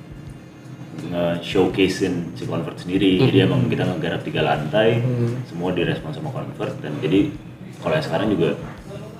nge-showcasein 1.09 2.37
si 2.37 2.45
convert 2.45 2.77
sendiri 2.77 3.17
Hmm. 3.17 3.27
jadi 3.31 3.39
emang 3.49 3.67
kita 3.73 3.89
ngegarap 3.89 4.21
tiga 4.27 4.45
lantai 4.45 5.01
semua 5.49 5.73
direspon 5.73 6.13
sama 6.13 6.29
convert 6.35 6.77
dan 6.85 6.93
jadi 7.01 7.33
kalau 7.81 7.95
yang 7.97 8.05
sekarang 8.05 8.29
juga 8.29 8.51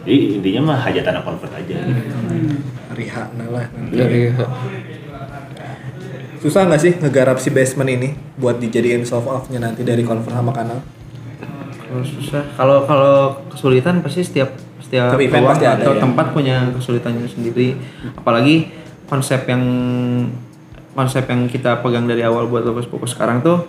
jadi 0.05 0.17
intinya 0.41 0.61
mah 0.73 0.79
hajatan 0.81 1.21
convert 1.25 1.53
aja 1.53 1.77
gitu. 1.77 2.17
Riha 2.97 3.25
lah. 3.37 3.67
dari 3.93 4.33
Susah 6.41 6.65
nggak 6.65 6.81
sih 6.81 6.93
ngegarap 6.97 7.37
si 7.37 7.53
basement 7.53 7.91
ini 7.93 8.17
buat 8.41 8.57
dijadiin 8.57 9.05
soft 9.05 9.29
off-nya 9.29 9.61
nanti 9.61 9.85
dari 9.85 10.01
convert 10.01 10.33
sama 10.33 10.57
kanal? 10.57 10.81
Kalau 11.85 12.01
susah, 12.01 12.43
kalau 12.57 12.89
kalau 12.89 13.45
kesulitan 13.53 14.01
pasti 14.01 14.25
setiap 14.25 14.57
setiap 14.81 15.21
ruang 15.21 15.53
pasti 15.53 15.67
ada, 15.69 15.85
atau 15.85 15.93
ya. 15.95 16.01
tempat 16.01 16.27
punya 16.33 16.57
kesulitannya 16.73 17.29
sendiri. 17.29 17.77
Apalagi 18.17 18.73
konsep 19.05 19.45
yang 19.53 19.63
konsep 20.93 21.25
yang 21.27 21.47
kita 21.47 21.79
pegang 21.81 22.05
dari 22.05 22.23
awal 22.23 22.47
buat 22.47 22.67
Lopus 22.67 22.91
Fokus 22.91 23.15
sekarang 23.15 23.41
tuh 23.41 23.63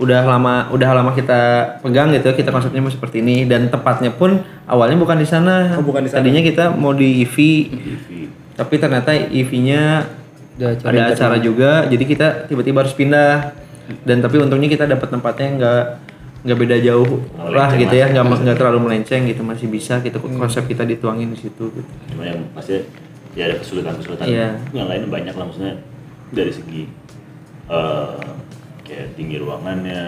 udah 0.00 0.24
lama 0.24 0.72
udah 0.72 0.96
lama 0.96 1.12
kita 1.12 1.40
pegang 1.84 2.08
gitu 2.16 2.32
kita 2.32 2.48
konsepnya 2.48 2.80
mau 2.80 2.88
seperti 2.88 3.20
ini 3.20 3.44
dan 3.44 3.68
tempatnya 3.68 4.08
pun 4.08 4.40
awalnya 4.64 4.96
bukan 4.96 5.20
di 5.20 5.28
sana. 5.28 5.76
Oh, 5.76 5.84
bukan 5.84 6.00
di 6.00 6.08
sana. 6.08 6.24
Tadinya 6.24 6.40
kita 6.40 6.72
mau 6.72 6.96
di 6.96 7.20
EV 7.20 7.36
tapi 8.56 8.76
ternyata 8.76 9.12
EV-nya 9.16 10.04
Ada 10.60 10.76
acara 10.76 10.92
ada 10.92 11.02
acara 11.16 11.36
juga 11.40 11.70
jadi 11.88 12.04
kita 12.04 12.26
tiba-tiba 12.48 12.84
harus 12.84 12.92
pindah 12.92 13.56
dan 14.04 14.20
tapi 14.20 14.36
untungnya 14.36 14.68
kita 14.68 14.84
dapat 14.84 15.08
tempatnya 15.08 15.48
nggak 15.56 15.82
nggak 16.44 16.58
beda 16.60 16.76
jauh 16.84 17.24
lah 17.52 17.72
gitu 17.76 17.92
ya 17.92 18.12
nggak 18.12 18.24
nggak 18.44 18.56
terlalu 18.56 18.78
melenceng 18.88 19.24
gitu 19.24 19.40
masih 19.40 19.68
bisa 19.72 20.00
gitu 20.04 20.20
konsep 20.20 20.64
kita 20.68 20.84
dituangin 20.84 21.32
di 21.32 21.38
situ 21.40 21.72
gitu. 21.72 21.88
cuma 22.12 22.24
yang 22.28 22.40
pasti 22.52 22.84
ya 23.32 23.48
ada 23.48 23.56
kesulitan 23.60 23.96
kesulitan 23.96 24.24
Iya. 24.28 24.48
yang 24.72 24.88
lain 24.88 25.08
banyak 25.08 25.32
lah 25.36 25.44
maksudnya 25.48 25.74
dari 26.30 26.50
segi 26.50 26.82
eh, 27.66 28.26
kayak 28.82 29.06
tinggi 29.14 29.36
ruangannya 29.36 30.02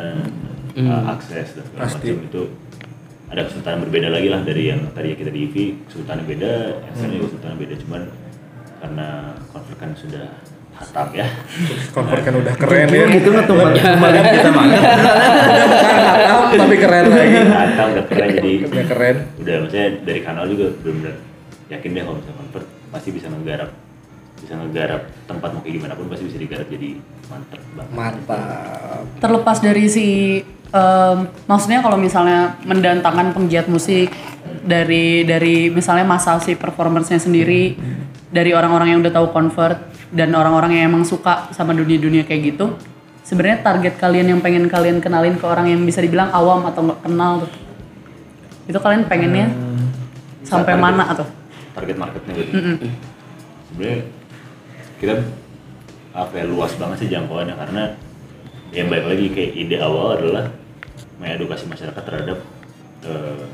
eh, 0.74 1.02
akses 1.08 1.54
dan 1.54 1.64
segala 1.64 1.82
Pasti. 1.84 2.08
macam 2.08 2.24
itu 2.24 2.42
ada 3.26 3.40
kesulitan 3.42 3.80
berbeda 3.80 4.08
lagi 4.08 4.28
lah 4.28 4.40
dari 4.40 4.62
yang 4.68 4.80
tadi 4.90 5.14
kita 5.14 5.28
di 5.28 5.40
EV 5.46 5.56
kesulitannya 5.86 6.24
beda 6.26 6.52
yang 6.78 6.92
sekarang 6.92 7.12
juga 7.12 7.26
kesulitannya 7.26 7.58
beda 7.58 7.74
cuman 7.80 8.02
karena 8.78 9.08
konflik 9.48 9.78
kan 9.78 9.90
sudah 9.94 10.26
hatam 10.72 11.08
ya 11.12 11.26
Convert 11.92 12.22
kan 12.22 12.34
udah 12.34 12.54
keren 12.56 12.88
ya. 12.88 13.04
gitu 13.08 13.28
nggak 13.30 13.44
tuh 13.44 13.54
kembalian 13.54 14.24
kita 14.26 14.50
banget 14.50 14.80
Bukan 14.82 15.96
hatam 16.02 16.40
tapi 16.52 16.76
keren 16.76 17.04
lagi. 17.08 17.38
hatam 17.46 17.86
udah 17.88 18.04
keren 18.06 18.28
jadi 18.34 18.52
Udah 18.66 18.84
keren. 18.86 19.16
udah 19.38 19.54
maksudnya 19.60 19.86
dari 20.02 20.20
kanal 20.20 20.44
juga 20.44 20.64
benar-benar 20.76 21.14
yakin 21.70 21.88
deh 21.88 22.02
kalau 22.02 22.16
misalnya 22.18 22.36
convert 22.36 22.66
pasti 22.90 23.08
bisa 23.10 23.26
ngegarap 23.28 23.70
bisa 24.42 24.58
ngegarap 24.58 25.02
tempat 25.30 25.48
mau 25.54 25.62
kayak 25.62 25.74
gimana 25.78 25.94
pun 25.94 26.06
pasti 26.10 26.24
bisa 26.26 26.38
digarap 26.42 26.66
jadi 26.66 26.98
mantep 27.30 27.62
banget. 27.78 27.94
Mantap. 27.94 29.02
Terlepas 29.22 29.58
dari 29.62 29.84
si 29.86 30.06
em, 30.74 31.18
maksudnya 31.46 31.78
kalau 31.78 31.94
misalnya 31.94 32.58
mendatangkan 32.66 33.30
penggiat 33.38 33.70
musik 33.70 34.10
dari 34.66 35.22
dari 35.22 35.70
misalnya 35.70 36.02
masa 36.02 36.42
si 36.42 36.58
performance-nya 36.58 37.22
sendiri 37.22 37.78
dari 38.32 38.50
orang-orang 38.50 38.96
yang 38.96 38.98
udah 39.04 39.14
tahu 39.14 39.30
convert 39.30 39.78
dan 40.10 40.34
orang-orang 40.34 40.76
yang 40.76 40.84
emang 40.92 41.04
suka 41.06 41.48
sama 41.54 41.72
dunia-dunia 41.72 42.26
kayak 42.26 42.56
gitu 42.56 42.76
sebenarnya 43.22 43.64
target 43.64 43.94
kalian 43.96 44.36
yang 44.36 44.40
pengen 44.44 44.66
kalian 44.68 44.98
kenalin 44.98 45.38
ke 45.38 45.46
orang 45.46 45.70
yang 45.70 45.80
bisa 45.86 46.02
dibilang 46.02 46.28
awam 46.34 46.66
atau 46.68 46.84
nggak 46.84 47.00
kenal 47.06 47.32
tuh 47.46 47.52
itu 48.68 48.78
kalian 48.78 49.04
pengennya 49.08 49.46
sampai 50.44 50.74
Target- 50.76 50.84
mana 50.84 51.02
atau 51.12 51.24
target 51.72 51.96
marketnya 51.96 52.32
gitu 52.36 52.52
sebenarnya 53.72 54.21
kita 55.02 55.18
apa 56.14 56.32
ya 56.38 56.44
luas 56.46 56.70
banget 56.78 56.96
sih 57.02 57.08
jangkauannya 57.10 57.58
karena 57.58 57.82
yang 58.70 58.86
baik 58.86 59.04
lagi 59.10 59.26
kayak 59.34 59.52
ide 59.58 59.76
awal 59.82 60.14
adalah 60.14 60.46
mengedukasi 61.18 61.66
masyarakat 61.66 62.02
terhadap 62.06 62.38
eh, 63.02 63.44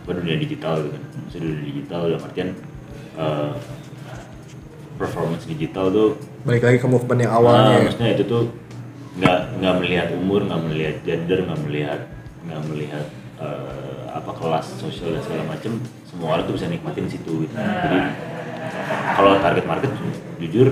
apa 0.00 0.10
dunia 0.14 0.38
digital 0.38 0.78
gitu 0.86 0.94
kan 0.94 1.02
maksudnya 1.26 1.42
dunia 1.50 1.64
digital 1.66 2.00
dalam 2.06 2.22
artian 2.22 2.48
eh, 3.18 3.52
performance 4.94 5.44
digital 5.50 5.90
tuh 5.90 6.10
Balik 6.40 6.64
lagi 6.64 6.78
ke 6.80 6.88
movement 6.88 7.20
yang 7.20 7.32
awalnya. 7.36 7.76
ya. 7.76 7.80
maksudnya 7.84 8.10
itu 8.16 8.24
tuh 8.24 8.44
nggak 9.20 9.38
nggak 9.60 9.74
melihat 9.82 10.08
umur, 10.16 10.40
nggak 10.46 10.60
melihat 10.70 10.96
gender, 11.04 11.38
nggak 11.44 11.60
melihat 11.68 12.00
nggak 12.46 12.62
melihat 12.72 13.06
eh, 13.42 14.00
apa 14.08 14.30
kelas 14.32 14.66
sosial 14.80 15.12
dan 15.18 15.22
segala 15.26 15.44
macam. 15.52 15.76
Semua 16.08 16.38
orang 16.38 16.44
tuh 16.48 16.54
bisa 16.56 16.66
nikmatin 16.70 17.10
situ. 17.12 17.44
Gitu. 17.44 17.52
Jadi 17.52 17.98
kalau 19.14 19.38
target 19.38 19.64
market 19.64 19.90
jujur 20.38 20.68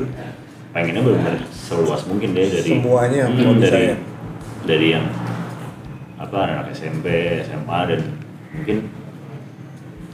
pengennya 0.70 1.00
benar-benar 1.00 1.36
seluas 1.50 2.04
mungkin 2.04 2.32
deh 2.32 2.46
dari 2.46 2.70
Semuanya, 2.70 3.26
Hmm, 3.26 3.36
kalau 3.36 3.54
bisa 3.54 3.66
dari 3.66 3.84
ya. 3.84 3.96
dari 4.64 4.86
yang 4.90 5.06
apa 6.16 6.38
anak 6.44 6.66
SMP, 6.72 7.06
SMA 7.42 7.78
dan 7.86 8.00
mungkin 8.50 8.76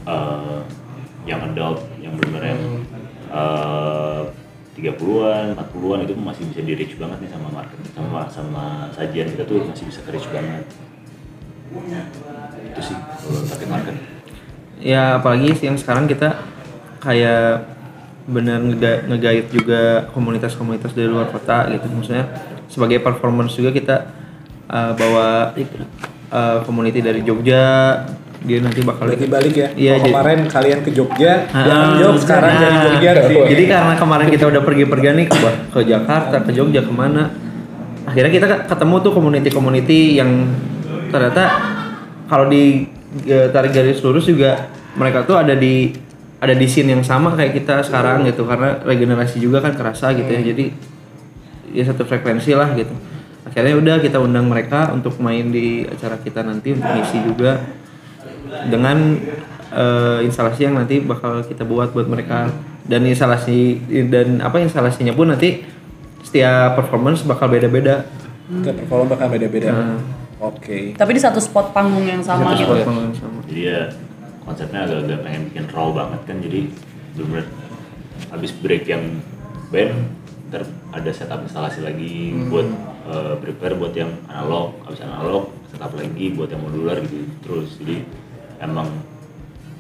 eh, 0.04 0.58
yang 1.24 1.40
adult 1.42 1.80
yang 1.96 2.12
benar-benar 2.14 2.44
yang 2.50 2.62
eh, 3.30 4.22
30-an, 4.74 5.54
40-an 5.54 6.00
itu 6.02 6.12
masih 6.14 6.44
bisa 6.50 6.60
di 6.60 6.74
reach 6.74 6.94
banget 6.96 7.18
nih 7.20 7.30
sama 7.30 7.48
market 7.48 7.78
sama 7.90 8.20
sama 8.26 8.64
sajian 8.90 9.30
kita 9.30 9.44
tuh 9.44 9.62
masih 9.64 9.86
bisa 9.86 10.02
ke 10.02 10.10
reach 10.10 10.26
banget. 10.28 10.66
Itu 12.64 12.80
sih 12.82 12.96
kalau 12.96 13.40
target 13.44 13.68
market. 13.68 13.96
ya 14.76 15.16
apalagi 15.16 15.54
sih 15.54 15.66
yang 15.66 15.78
sekarang 15.78 16.04
kita 16.04 16.42
kayak 16.98 17.62
bener 18.24 18.56
ngega- 18.58 19.04
ngegait 19.04 19.46
juga 19.48 20.08
komunitas-komunitas 20.10 20.92
dari 20.92 21.08
luar 21.08 21.28
kota 21.28 21.68
gitu 21.68 21.84
maksudnya 21.88 22.24
sebagai 22.66 22.98
performance 22.98 23.52
juga 23.52 23.70
kita 23.70 23.96
uh, 24.66 24.92
bawa 24.96 25.52
uh, 26.32 26.58
community 26.64 27.04
dari 27.04 27.20
Jogja 27.20 28.00
dia 28.44 28.60
nanti 28.60 28.84
bakal 28.84 29.08
Berarti 29.08 29.24
balik 29.24 29.54
ya. 29.56 29.68
Iya, 29.72 29.92
Kalau 29.96 30.04
jadi- 30.04 30.12
kemarin 30.12 30.40
kalian 30.44 30.80
ke 30.84 30.90
Jogja, 30.92 31.32
Ah, 31.48 31.64
jangan 31.64 31.88
Jogja 31.96 32.20
sekarang 32.20 32.50
nah, 32.52 32.60
jadi 32.60 32.76
Jogja 32.84 33.10
sih. 33.24 33.36
Jadi 33.40 33.62
karena 33.64 33.94
kemarin 33.96 34.28
kita 34.28 34.44
udah 34.52 34.60
pergi-pergi 34.60 35.06
nih 35.16 35.26
ke, 35.32 35.38
ke 35.72 35.80
Jakarta, 35.80 36.36
ke 36.44 36.50
Jogja 36.52 36.80
ke 36.84 36.92
mana, 36.92 37.32
akhirnya 38.04 38.28
kita 38.28 38.46
ketemu 38.68 38.94
tuh 39.00 39.12
community-community 39.16 40.20
yang 40.20 40.30
ternyata 41.08 41.42
kalau 42.28 42.44
di 42.44 42.84
e, 43.24 43.48
tarik 43.48 43.72
garis 43.72 44.04
lurus 44.04 44.28
juga 44.28 44.68
mereka 44.92 45.24
tuh 45.24 45.40
ada 45.40 45.56
di 45.56 45.96
ada 46.40 46.54
di 46.54 46.66
scene 46.66 46.94
yang 46.94 47.04
sama 47.04 47.32
kayak 47.34 47.56
kita 47.56 47.84
sekarang 47.86 48.26
gitu 48.28 48.44
karena 48.44 48.82
regenerasi 48.82 49.40
juga 49.40 49.62
kan 49.64 49.74
kerasa 49.74 50.12
gitu 50.14 50.28
ya 50.28 50.42
jadi 50.54 50.64
ya 51.74 51.82
satu 51.88 52.06
frekuensi 52.06 52.52
lah 52.54 52.74
gitu 52.78 52.94
akhirnya 53.44 53.74
udah 53.78 53.96
kita 54.02 54.18
undang 54.18 54.50
mereka 54.50 54.90
untuk 54.92 55.18
main 55.22 55.50
di 55.50 55.86
acara 55.86 56.18
kita 56.20 56.42
nanti 56.42 56.74
untuk 56.74 56.90
ngisi 56.90 57.18
juga 57.22 57.62
dengan 58.68 59.18
eh, 59.72 60.18
instalasi 60.26 60.70
yang 60.70 60.76
nanti 60.78 61.00
bakal 61.00 61.42
kita 61.44 61.62
buat 61.62 61.94
buat 61.94 62.06
mereka 62.06 62.50
dan 62.84 63.06
instalasi 63.08 63.80
dan 64.10 64.44
apa 64.44 64.60
instalasinya 64.60 65.16
pun 65.16 65.32
nanti 65.32 65.64
setiap 66.24 66.76
performance 66.76 67.24
bakal 67.24 67.48
beda-beda 67.48 68.04
Tiap 68.44 68.76
performa 68.84 69.16
bakal 69.16 69.26
beda-beda. 69.32 69.72
Nah. 69.72 70.00
Oke. 70.44 70.92
tapi 70.92 71.16
di 71.16 71.22
satu 71.22 71.40
spot 71.40 71.72
panggung 71.72 72.04
yang 72.04 72.20
sama 72.20 72.52
Satu 72.52 72.60
gitu 72.60 72.74
spot 72.76 72.84
panggung 72.84 73.06
yang 73.08 73.16
sama. 73.16 73.38
Jadi 73.48 73.62
ya 73.64 73.80
konsepnya 74.44 74.84
agak-agak 74.84 75.20
pengen 75.24 75.42
bikin 75.50 75.66
raw 75.72 75.88
banget 75.90 76.20
kan 76.28 76.36
jadi 76.40 76.60
bener 77.16 77.46
habis 78.30 78.52
break 78.60 78.84
yang 78.88 79.20
band 79.72 80.12
ntar 80.52 80.68
ada 80.94 81.10
setup 81.10 81.42
instalasi 81.42 81.82
lagi 81.82 82.30
buat 82.52 82.68
eh, 83.10 83.34
prepare 83.40 83.74
buat 83.74 83.96
yang 83.96 84.12
analog 84.30 84.76
habis 84.86 85.02
analog 85.02 85.50
setup 85.74 85.90
lagi 85.98 86.30
buat 86.30 86.46
yang 86.54 86.62
modular 86.62 87.02
gitu 87.02 87.26
terus. 87.42 87.74
Jadi 87.82 88.06
emang 88.62 88.86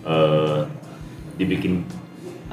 eh, 0.02 0.66
dibikin 1.38 1.86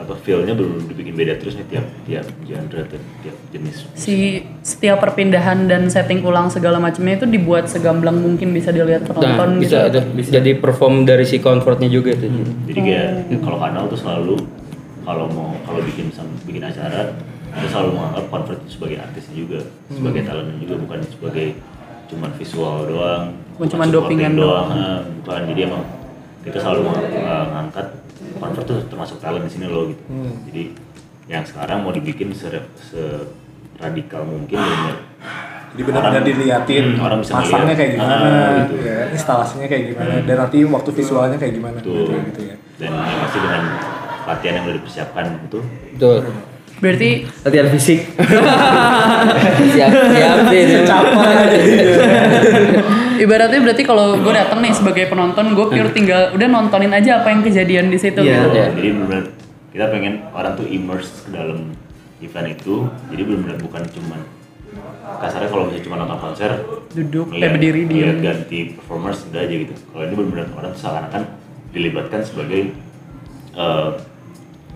apa 0.01 0.17
feel-nya 0.17 0.51
belum 0.51 0.85
dibikin 0.85 1.13
beda 1.13 1.37
terus 1.37 1.53
nih 1.53 1.67
tiap 1.67 1.85
tiap 2.03 2.25
genre 2.41 2.81
tiap, 2.83 3.03
tiap 3.21 3.37
jenis 3.49 3.75
si 3.93 4.15
setiap 4.59 4.97
perpindahan 4.97 5.65
dan 5.65 5.85
setting 5.87 6.21
ulang 6.21 6.47
segala 6.47 6.77
macamnya 6.77 7.15
itu 7.15 7.27
dibuat 7.27 7.65
segamblang 7.65 8.17
mungkin 8.17 8.49
bisa 8.49 8.69
dilihat 8.69 9.03
Nah, 9.03 9.13
penonton 9.13 9.49
bisa 9.59 9.87
gitu. 9.87 10.01
itu 10.17 10.29
jadi 10.31 10.51
perform 10.55 11.03
dari 11.03 11.21
si 11.23 11.37
convertnya 11.37 11.85
juga 11.87 12.11
tuh. 12.13 12.29
jadi 12.65 12.79
kayak 12.79 13.07
kalau 13.39 13.57
kanal 13.57 13.83
tuh 13.85 13.95
selalu 13.95 14.35
kalau 15.01 15.25
mau 15.27 15.53
kalau 15.61 15.81
bikin 15.81 16.09
sam- 16.09 16.33
bikin 16.41 16.61
acara 16.63 17.13
kita 17.51 17.67
selalu 17.67 17.89
menganggap 17.93 18.25
convert 18.27 18.59
itu 18.59 18.69
sebagai 18.71 18.97
artisnya 18.99 19.35
juga 19.37 19.59
sebagai 19.87 20.21
talentnya 20.23 20.57
juga 20.57 20.75
bukan 20.79 20.99
sebagai 21.05 21.47
cuman 22.07 22.29
visual 22.33 22.75
doang 22.85 23.25
Bukan 23.51 23.67
cuman 23.69 23.87
supporting 23.87 24.17
dopingan 24.17 24.33
doang. 24.35 24.67
ah, 24.67 24.99
bukan. 25.15 25.41
Jadi 25.47 25.59
emang 25.61 25.83
kita 26.41 26.57
selalu 26.57 26.79
meng- 26.83 27.13
uh, 27.17 27.45
ngangkat 27.51 27.87
convert 28.35 28.65
tuh 28.65 28.79
termasuk 28.87 29.17
talent 29.17 29.45
di 29.45 29.51
sini 29.51 29.65
loh 29.65 29.87
gitu 29.87 30.03
jadi 30.47 30.63
yang 31.27 31.43
sekarang 31.43 31.81
mau 31.81 31.89
dibikin 31.89 32.33
se, 32.33 32.49
radikal 33.77 34.21
mungkin 34.23 34.57
bener 34.57 34.95
Jadi 35.71 35.87
benar-benar 35.87 36.21
diliatin 36.21 36.85
Hmm, 36.91 36.99
orang 37.01 37.17
bisa 37.17 37.31
masangnya 37.33 37.63
ngeliat. 37.63 37.79
kayak 37.79 37.91
gimana, 37.95 38.27
Ah, 38.27 38.51
gitu. 38.59 38.75
ya, 38.83 38.99
instalasinya 39.07 39.67
kayak 39.71 39.83
gimana, 39.87 40.13
dan 40.21 40.35
nanti 40.37 40.57
waktu 40.67 40.89
visualnya 40.91 41.37
kayak 41.39 41.53
gimana 41.55 41.77
Betul. 41.79 41.95
gitu, 41.95 42.13
gitu 42.27 42.41
ya. 42.43 42.55
dan 42.75 42.91
pasti 42.91 43.37
dengan 43.39 43.61
latihan 44.21 44.53
yang 44.53 44.65
udah 44.67 44.75
dipersiapkan 44.75 45.25
itu 45.39 45.59
Betul. 45.95 46.17
Berarti 46.81 47.09
Latihan 47.45 47.67
fisik. 47.69 47.99
Siap 49.71 49.91
siap 49.93 50.37
sih. 50.49 50.61
ini. 50.61 50.81
ibaratnya 53.17 53.59
berarti 53.61 53.83
kalau 53.83 54.17
gue 54.17 54.33
datang 54.33 54.59
nih 54.59 54.73
sebagai 54.73 55.05
penonton, 55.07 55.53
gue 55.53 55.65
pure 55.67 55.91
tinggal 55.91 56.33
udah 56.33 56.47
nontonin 56.47 56.89
aja 56.89 57.21
apa 57.21 57.29
yang 57.29 57.41
kejadian 57.41 57.87
di 57.87 57.97
situ 57.97 58.17
Iya. 58.17 58.33
gitu. 58.41 58.47
Iya. 58.51 58.65
jadi 58.73 58.89
benar 58.95 59.23
kita 59.69 59.85
pengen 59.87 60.13
orang 60.31 60.53
tuh 60.53 60.67
immerse 60.67 61.23
ke 61.23 61.31
dalam 61.31 61.71
event 62.19 62.47
itu 62.49 62.75
jadi 63.07 63.21
benar-benar 63.23 63.57
bukan 63.61 63.83
cuman 63.87 64.19
kasarnya 65.17 65.47
kalau 65.47 65.63
misalnya 65.65 65.85
cuma 65.85 65.95
nonton 65.97 66.19
konser 66.19 66.51
Duduk, 66.89 67.25
ngeliat- 67.29 67.39
kayak 67.39 67.53
berdiri 67.55 67.79
ngeliat 67.85 68.17
ganti 68.19 68.59
performers 68.73 69.19
udah 69.23 69.39
aja 69.39 69.55
gitu 69.55 69.73
kalau 69.87 70.03
ini 70.03 70.13
benar-benar 70.13 70.47
orang 70.55 70.71
tuh 70.71 70.81
seakan-akan 70.81 71.21
dilibatkan 71.71 72.21
sebagai 72.21 72.61
eh, 73.53 73.89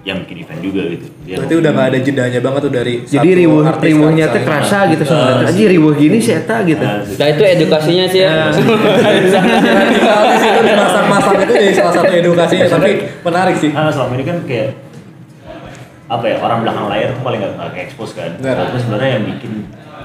yang 0.05 0.21
bikin 0.21 0.45
event 0.45 0.61
juga 0.61 0.81
gitu 0.85 1.05
Dia 1.25 1.35
Berarti 1.41 1.55
udah 1.57 1.71
nggak 1.73 1.87
ada 1.89 1.99
jedanya 2.05 2.39
banget 2.45 2.61
tuh 2.61 2.73
dari 2.77 2.93
Jadi 3.09 3.29
ribuh 3.41 3.65
ke 3.65 3.71
ribuhnya 3.89 4.25
tuh 4.29 4.41
kerasa 4.45 4.77
gitu 4.93 5.01
sebenarnya. 5.01 5.49
Aja 5.49 5.65
ribuh 5.65 5.93
gini 5.97 6.17
sih 6.21 6.33
eta 6.37 6.61
gitu. 6.61 6.85
Nah, 6.85 7.01
Nah 7.01 7.27
itu 7.33 7.41
edukasinya 7.41 8.05
sih 8.05 8.21
ya. 8.21 8.53
Situ 8.53 8.69
di 10.69 10.73
masang-masang 10.77 11.41
itu 11.41 11.53
jadi 11.57 11.73
salah 11.73 11.93
satu 11.97 12.13
edukasinya, 12.13 12.69
tapi 12.69 12.89
menarik 13.25 13.55
sih. 13.57 13.73
Nah, 13.73 13.89
selama 13.89 14.13
ini 14.21 14.23
kan 14.29 14.37
kayak 14.45 14.69
apa 16.05 16.25
ya 16.29 16.37
orang 16.37 16.61
belakang 16.61 16.85
layar 16.85 17.09
tuh 17.17 17.23
paling 17.25 17.41
nggak 17.41 17.69
ke 17.73 17.79
expose 17.89 18.13
kan. 18.13 18.37
Benar. 18.37 18.69
Tapi 18.69 18.77
sebenarnya 18.77 19.09
yang 19.17 19.23
bikin 19.25 19.51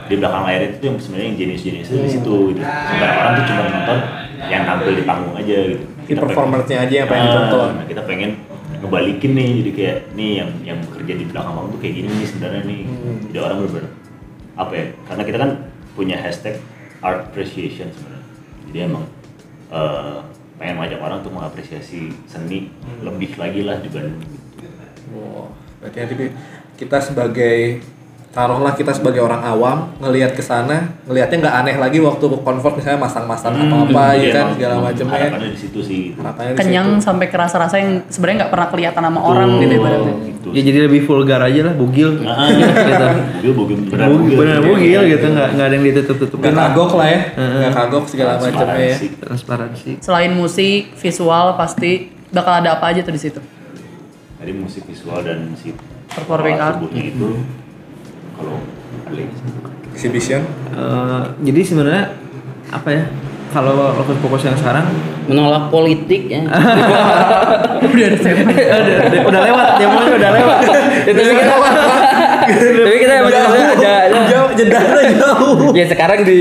di 0.08 0.14
belakang 0.16 0.42
layar 0.48 0.60
itu 0.64 0.80
yang 0.80 0.96
sebenarnya 0.96 1.26
yang 1.28 1.38
jenis-jenis 1.38 1.84
itu 1.92 1.96
di 2.00 2.10
situ 2.10 2.36
gitu. 2.56 2.60
Sementara 2.64 3.12
orang 3.20 3.32
tuh 3.36 3.44
cuma 3.52 3.62
nonton 3.68 3.98
yang 4.48 4.62
tampil 4.64 4.92
di 4.96 5.04
panggung 5.04 5.36
aja 5.36 5.56
gitu. 5.76 5.84
Si 6.08 6.12
performernya 6.16 6.76
aja 6.88 6.94
yang 7.04 7.08
pengen 7.08 7.26
ditonton. 7.28 7.68
Nah, 7.76 7.84
kita 7.84 8.02
pengen 8.08 8.30
ngebalikin 8.80 9.32
nih 9.36 9.48
jadi 9.60 9.70
kayak 9.76 9.98
nih 10.16 10.30
yang 10.40 10.50
yang 10.64 10.78
bekerja 10.88 11.12
di 11.20 11.24
belakang 11.28 11.52
panggung 11.52 11.72
tuh 11.76 11.80
kayak 11.84 11.94
gini 12.00 12.08
nih 12.08 12.26
sebenarnya 12.28 12.62
nih. 12.64 12.82
Hmm. 12.88 13.18
Jadi 13.28 13.38
orang 13.38 13.58
bener 13.68 13.84
apa 14.56 14.72
ya? 14.72 14.84
Karena 15.08 15.22
kita 15.28 15.38
kan 15.38 15.50
punya 15.92 16.16
hashtag 16.16 16.56
art 17.04 17.28
appreciation 17.28 17.92
sebenarnya. 17.92 18.26
Jadi 18.70 18.78
emang 18.80 19.04
eh, 19.70 20.18
pengen 20.60 20.76
ngajak 20.76 21.00
orang 21.00 21.18
untuk 21.24 21.34
mengapresiasi 21.36 22.12
seni 22.28 22.68
Hmm. 22.80 23.06
lebih 23.06 23.32
lagi 23.40 23.64
lah 23.64 23.80
dibanding 23.80 24.20
Wow, 25.10 25.50
berarti 25.82 25.96
nanti 26.06 26.14
kita 26.78 27.02
sebagai 27.02 27.82
taruhlah 28.30 28.72
kita 28.72 28.94
sebagai 28.94 29.18
orang 29.18 29.42
awam 29.42 29.90
ngelihat 29.98 30.32
ke 30.32 30.40
sana, 30.40 30.94
ngelihatnya 31.02 31.36
nggak 31.40 31.56
aneh 31.56 31.76
lagi 31.76 31.98
waktu 31.98 32.22
convert 32.38 32.74
misalnya 32.74 33.00
masang-masang 33.00 33.50
apa-apa 33.52 34.04
ya 34.12 34.20
Iya, 34.20 34.30
kan 34.30 34.38
emang- 34.40 34.54
segala 34.54 34.74
macamnya. 34.80 35.18
Harapannya 35.20 35.50
di 35.50 35.58
situ 35.58 35.78
sih. 35.80 36.00
Harapannya 36.14 36.50
di 36.50 36.58
Kenyang 36.58 36.88
situ. 36.92 37.04
sampai 37.04 37.26
kerasa 37.26 37.56
rasa 37.58 37.76
yang 37.76 38.06
sebenarnya 38.06 38.36
nggak 38.40 38.52
pernah 38.52 38.68
kelihatan 38.70 39.02
sama 39.02 39.20
orang 39.20 39.48
gitu 39.58 39.74
ibaratnya. 39.76 40.14
Gitu. 40.22 40.48
Ya 40.50 40.60
jadi 40.62 40.78
lebih 40.86 41.00
vulgar 41.04 41.40
aja 41.42 41.60
lah, 41.60 41.74
bugil. 41.74 42.10
Ah, 42.22 42.46
gitu. 42.86 43.06
Bugil, 43.50 43.52
bugil, 43.52 43.76
Bugil, 43.90 44.36
bener 44.38 44.56
Iya. 44.56 44.62
bugil 44.64 45.00
gitu, 45.10 45.26
nggak 45.28 45.48
nggak 45.52 45.66
ada 45.66 45.74
yang 45.74 45.84
ditutup-tutup. 45.84 46.36
Nggak 46.38 46.54
kagok 46.54 46.90
lah 46.94 47.08
ya, 47.08 47.20
nggak 47.34 47.72
kagok 47.74 48.04
segala 48.06 48.32
macamnya 48.38 48.86
ya. 48.86 48.96
Transparansi. 49.20 49.90
Selain 49.98 50.32
musik, 50.32 50.94
visual 50.94 51.46
pasti 51.54 51.90
bakal 52.30 52.62
ada 52.62 52.78
apa 52.78 52.88
aja 52.88 53.02
tuh 53.02 53.10
di 53.10 53.18
situ. 53.18 53.42
Tadi 54.38 54.52
musik 54.54 54.86
visual 54.86 55.18
dan 55.20 55.50
si 55.52 55.74
Performing 56.08 56.56
art. 56.56 56.78
tubuhnya 56.78 57.02
itu 57.04 57.28
kalau 58.40 58.56
yang 59.12 59.28
Exhibition. 59.92 60.42
Eh, 60.72 61.22
jadi 61.44 61.60
sebenarnya 61.60 62.04
apa 62.72 62.88
ya? 62.88 63.04
Kalau 63.50 63.74
fokus 63.98 64.16
fokus 64.22 64.42
yang 64.46 64.54
sekarang 64.54 64.86
Menolak 65.26 65.74
politik 65.74 66.30
ya. 66.30 66.42
Udah 67.80 68.06
ada 68.06 68.18
udah, 68.18 69.06
udah, 69.10 69.20
udah 69.30 69.40
lewat, 69.46 69.68
demonya 69.78 70.12
udah 70.14 70.30
lewat. 70.34 70.58
Ya, 71.06 71.12
tapi 71.14 71.32
kita 71.34 71.54
tapi 72.86 72.98
kita 72.98 73.14
emang 73.18 73.30
ada 73.30 73.40
ada, 73.50 73.92
ada 74.10 75.02
Jauh, 75.16 75.70
ya 75.74 75.84
sekarang 75.86 76.22
di 76.22 76.38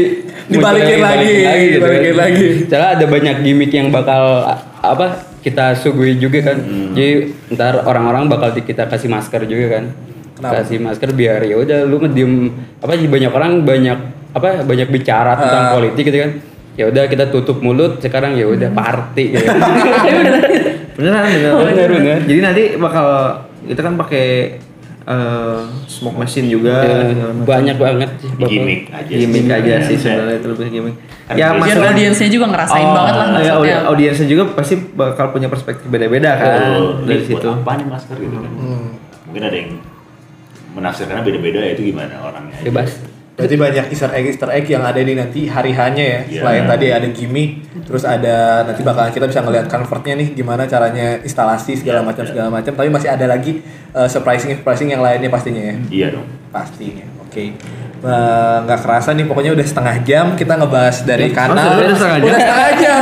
Dibalikin 0.49 0.97
lagi, 0.97 1.29
gitu 1.29 1.45
kan. 1.45 1.57
dibalikin 1.77 2.15
lagi. 2.17 2.47
Soalnya 2.65 2.89
ada 2.97 3.05
banyak 3.05 3.35
gimmick 3.45 3.69
yang 3.69 3.93
bakal 3.93 4.49
apa 4.81 5.29
kita 5.45 5.77
suguhi 5.77 6.17
juga 6.17 6.41
kan. 6.41 6.57
Jadi 6.97 7.38
ntar 7.53 7.85
orang-orang 7.85 8.25
bakal 8.25 8.57
kita 8.57 8.89
kasih 8.89 9.13
masker 9.13 9.45
juga 9.45 9.77
kan. 9.77 9.93
Kenapa? 10.39 10.56
Kasih 10.58 10.80
masker 10.80 11.10
biar 11.12 11.43
ya 11.43 11.56
udah 11.58 11.80
lu 11.84 11.99
ngediem 11.99 12.32
apa 12.80 12.95
sih 12.95 13.06
banyak 13.06 13.28
orang 13.30 13.52
banyak 13.62 13.97
apa 14.32 14.63
banyak 14.63 14.88
bicara 14.88 15.36
tentang 15.36 15.63
Ah. 15.65 15.71
politik 15.73 16.04
gitu 16.06 16.17
kan. 16.17 16.32
Ya 16.73 16.88
udah 16.88 17.04
kita 17.06 17.28
tutup 17.28 17.60
mulut 17.60 17.99
sekarang 17.99 18.34
ya 18.34 18.45
udah 18.45 18.71
party 18.71 19.36
gitu. 19.36 19.45
Beneran, 20.95 21.23
beneran. 21.25 21.63
Bener, 21.65 21.89
bener. 21.93 22.17
Jadi 22.23 22.39
nanti 22.39 22.63
bakal 22.75 23.08
kita 23.65 23.82
kan 23.82 23.95
pakai 23.95 24.25
eh, 25.02 25.60
smoke 25.86 26.15
machine 26.17 26.47
juga. 26.47 26.80
Ya, 26.80 27.32
banyak 27.38 27.75
banget 27.75 28.10
sih 28.17 28.30
gimmick 28.38 28.82
aja 28.89 29.10
gimmick 29.10 29.45
aja 29.45 29.73
sih 29.82 29.95
Iya. 29.97 29.99
sebenarnya 29.99 30.36
itu 30.38 30.47
lebih 30.49 30.65
gimmick. 30.69 30.95
Ya 31.30 31.47
maksudnya 31.52 31.89
audiensnya 31.89 32.28
juga 32.28 32.45
ngerasain 32.47 32.82
Oh, 32.82 32.93
banget 32.95 33.13
lah 33.13 33.21
ya, 33.21 33.30
maksudnya. 33.30 33.54
audi- 33.54 33.86
audiensnya 33.88 34.28
juga 34.28 34.43
pasti 34.52 34.75
bakal 34.89 35.30
punya 35.30 35.45
perspektif 35.45 35.86
beda-beda 35.86 36.32
kan 36.34 36.49
Betul. 36.49 36.86
dari 37.06 37.23
situ. 37.23 37.47
apa 37.47 37.71
nih 37.75 37.86
masker 37.86 38.17
gitu 38.17 38.34
kan 38.36 38.52
mungkin 39.25 39.43
ada 39.43 39.54
yang 39.56 39.71
menafsirkannya 40.75 41.23
beda-beda 41.25 41.60
ya 41.62 41.71
itu 41.73 41.93
gimana 41.93 42.13
orangnya 42.21 42.55
aja. 42.60 42.65
Bebas. 42.69 42.91
Berarti 43.39 43.55
banyak 43.55 43.86
easter 43.95 44.12
egg 44.12 44.25
easter 44.36 44.51
egg 44.51 44.67
yang 44.67 44.84
ada 44.84 44.99
di 44.99 45.15
nanti 45.15 45.47
hari 45.47 45.71
hanya 45.71 46.03
ya. 46.03 46.19
Iya. 46.27 46.39
Selain 46.43 46.63
tadi 46.67 46.86
ada 46.91 47.08
gimmick, 47.08 47.51
terus 47.88 48.03
ada 48.03 48.67
nanti 48.67 48.84
bakalan 48.84 49.15
kita 49.15 49.32
bisa 49.32 49.39
ngeliat 49.39 49.71
convertnya 49.71 50.19
nih 50.19 50.36
gimana 50.36 50.67
caranya 50.67 51.23
instalasi 51.23 51.79
segala 51.79 52.03
Iya, 52.03 52.08
macam 52.12 52.23
segala 52.27 52.47
macam. 52.51 52.71
Tapi 52.75 52.89
masih 52.91 53.08
ada 53.08 53.25
lagi 53.32 53.63
surprising 54.12 54.60
surprising 54.60 54.91
yang 54.91 54.99
lainnya 54.99 55.32
pastinya 55.32 55.63
ya. 55.71 55.75
iya 55.88 56.08
dong 56.12 56.27
Pastinya. 56.51 57.08
Oke. 57.29 57.53
Eh, 57.99 58.55
nggak 58.63 58.79
kerasa 58.79 59.11
nih 59.11 59.27
pokoknya 59.27 59.51
udah 59.53 59.65
setengah 59.67 59.95
jam 60.07 60.25
kita 60.33 60.55
ngebahas 60.55 61.03
dari 61.03 61.29
kanal. 61.29 61.61
Sudah- 61.61 61.83
udah 61.83 61.95
setengah 61.99 62.17
jam? 62.17 62.25
Udah 62.25 62.39
setengah 62.41 62.71
jam. 62.79 63.01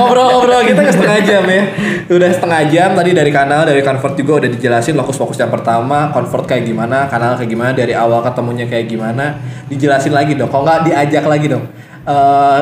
Ngobrol-ngobrol 0.00 0.62
kita 0.64 0.80
ke 0.86 0.92
setengah 0.96 1.20
jam 1.26 1.42
ya. 1.44 1.62
Udah 2.06 2.30
setengah 2.30 2.62
jam 2.70 2.88
tadi 2.94 3.10
dari 3.10 3.30
kanal 3.34 3.60
dari 3.66 3.82
convert 3.82 4.14
juga 4.14 4.32
udah 4.40 4.50
dijelasin 4.54 4.94
lokus 4.94 5.18
fokus 5.18 5.36
yang 5.36 5.50
pertama 5.50 6.14
convert 6.14 6.46
kayak 6.46 6.62
gimana 6.62 7.10
kanal 7.10 7.34
kayak 7.34 7.50
gimana 7.50 7.70
dari 7.74 7.92
awal 7.92 8.22
ketemunya 8.22 8.64
kayak 8.70 8.86
gimana. 8.86 9.36
Dijelasin 9.66 10.14
lagi 10.14 10.38
dong 10.38 10.48
kalau 10.48 10.62
nggak 10.62 10.88
diajak 10.88 11.26
lagi 11.26 11.46
dong? 11.50 11.66
Eh, 12.06 12.60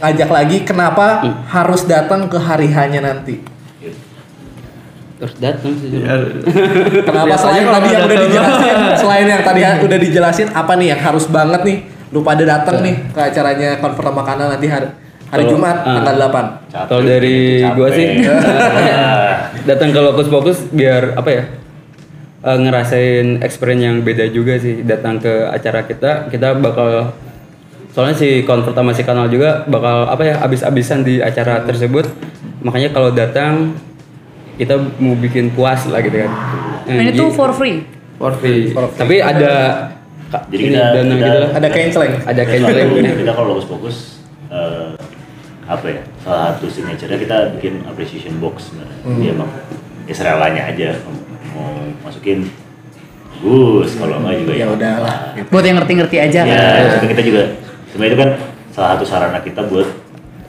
ngajak 0.00 0.30
lagi 0.32 0.56
kenapa 0.64 1.20
harus 1.52 1.84
datang 1.84 2.32
ke 2.32 2.40
hari 2.40 2.72
hanya 2.72 3.04
nanti 3.04 3.44
Terus 5.20 5.34
datang 5.36 5.72
sih. 5.76 5.88
Ya, 6.00 6.16
Kenapa 7.06 7.36
selain 7.36 7.68
tadi 7.68 7.88
yang 7.92 8.04
udah 8.08 8.18
dijelasin, 8.24 8.76
selain 8.96 9.26
yang 9.28 9.42
tadi 9.44 9.60
udah 9.86 9.98
dijelasin 10.00 10.48
apa 10.56 10.72
nih 10.80 10.96
yang 10.96 11.00
harus 11.04 11.28
banget 11.28 11.60
nih 11.60 11.78
lu 12.10 12.24
pada 12.24 12.42
datang 12.42 12.80
nih 12.82 12.96
ke 13.12 13.20
acaranya 13.20 13.78
konfer 13.78 14.02
sama 14.02 14.24
kanal 14.24 14.50
nanti 14.50 14.66
hari 14.66 14.88
hari 15.30 15.44
Kalau- 15.46 15.52
Jumat 15.54 15.76
ah. 15.84 15.94
tanggal 16.02 16.16
8. 16.18 16.72
Capek, 16.72 16.86
Kalau 16.90 17.02
dari 17.04 17.36
capek. 17.62 17.74
gua 17.78 17.88
sih 17.92 18.06
datang 19.68 19.88
ke 19.92 20.00
Lokus 20.00 20.26
Fokus 20.26 20.58
biar 20.72 21.14
apa 21.14 21.30
ya? 21.30 21.42
eh, 22.40 22.58
ngerasain 22.58 23.44
experience 23.44 23.84
yang 23.84 23.96
beda 24.00 24.24
juga 24.32 24.56
sih 24.56 24.80
datang 24.82 25.20
ke 25.20 25.46
acara 25.46 25.84
kita 25.84 26.32
kita 26.32 26.56
bakal 26.56 27.12
soalnya 27.92 28.16
si 28.16 28.42
konvert 28.42 28.72
sama 28.72 28.90
si 28.90 29.04
kanal 29.04 29.28
juga 29.28 29.68
bakal 29.68 30.08
apa 30.08 30.22
ya 30.24 30.34
abis-abisan 30.40 31.04
di 31.04 31.20
acara 31.20 31.62
tersebut 31.62 32.08
makanya 32.64 32.90
kalau 32.90 33.12
datang 33.12 33.76
kita 34.60 34.74
mau 34.98 35.16
bikin 35.16 35.48
puas 35.50 35.88
lah 35.88 35.98
gitu 35.98 36.20
kan 36.20 36.32
Ini 36.84 37.10
tuh 37.12 37.30
for 37.30 37.48
free. 37.50 37.88
for 38.14 38.32
free. 38.34 38.68
free. 38.68 38.92
tapi 38.92 39.16
ada 39.18 39.52
Jadi 40.46 40.62
ini 40.62 40.68
kita- 40.70 40.92
dana 40.92 41.08
kita- 41.08 41.24
gitu 41.24 41.38
lah 41.38 41.50
Ada 41.56 41.68
canceling. 41.70 42.12
ada 42.22 42.42
canceling 42.44 42.88
kita 43.16 43.32
kalau 43.32 43.52
fokus 43.56 43.66
fokus 43.66 43.96
eh, 44.48 44.92
apa 45.64 45.86
ya 45.88 46.02
salah 46.20 46.52
satu 46.52 46.66
signature-nya 46.66 47.16
kita 47.16 47.36
bikin 47.54 47.80
appreciation 47.84 48.36
box 48.36 48.68
sebenarnya 48.68 48.98
Hmm. 49.00 49.16
dia 49.16 49.30
emang 49.32 49.50
ya 50.04 50.12
serelanya 50.12 50.62
aja 50.66 50.88
mau, 51.00 51.14
mau 51.54 51.70
masukin 52.02 52.44
Gus 53.40 53.96
kalau 53.96 54.20
enggak 54.20 54.36
juga 54.36 54.52
Ya 54.52 54.66
udahlah. 54.68 55.32
gitu. 55.32 55.48
Buat 55.48 55.64
yang 55.64 55.76
ngerti-ngerti 55.78 56.16
aja 56.20 56.40
ya 56.42 56.60
kan. 56.92 57.08
kita 57.08 57.22
juga 57.22 57.42
sebenarnya 57.88 58.10
itu 58.10 58.18
kan 58.18 58.30
salah 58.70 58.88
satu 58.92 59.04
sarana 59.04 59.40
kita 59.40 59.64
buat 59.64 59.88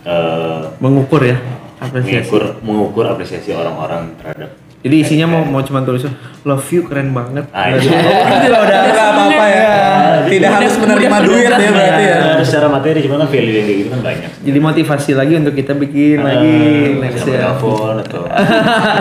eh, 0.04 0.62
Mengukur 0.78 1.22
ya 1.22 1.38
apresiasi. 1.82 2.30
mengukur 2.30 2.44
mengukur 2.62 3.06
apresiasi 3.08 3.50
orang-orang 3.52 4.14
terhadap 4.16 4.50
Jadi 4.82 4.96
isinya 4.98 5.28
mau 5.28 5.42
mau 5.44 5.62
cuma 5.62 5.82
tulisan 5.82 6.10
love 6.42 6.66
you 6.70 6.82
keren 6.84 7.14
banget. 7.14 7.46
Ah, 7.54 7.70
iya. 7.72 7.78
ada- 7.78 8.34
Itu 8.36 8.48
udah 8.50 8.80
Nggak 8.84 9.08
apa-apa 9.10 9.46
ya. 9.48 9.74
Tidak 10.28 10.50
harus 10.60 10.74
menerima 10.78 11.08
mudah 11.10 11.22
duit 11.26 11.46
ya 11.50 11.70
berarti 11.72 12.04
ya. 12.04 12.16
Harus 12.36 12.48
secara 12.50 12.68
materi 12.70 13.00
cuma 13.06 13.16
kan 13.22 13.28
value 13.32 13.56
yang 13.56 13.68
gitu 13.68 13.90
kan 13.90 14.02
banyak. 14.04 14.30
Jadi 14.42 14.60
motivasi 14.60 15.12
lagi 15.18 15.34
untuk 15.38 15.54
kita 15.56 15.74
bikin 15.78 16.18
lagi 16.22 16.58
next 17.00 17.26
ya. 17.26 17.40
Telepon 17.50 17.96
atau 18.02 18.22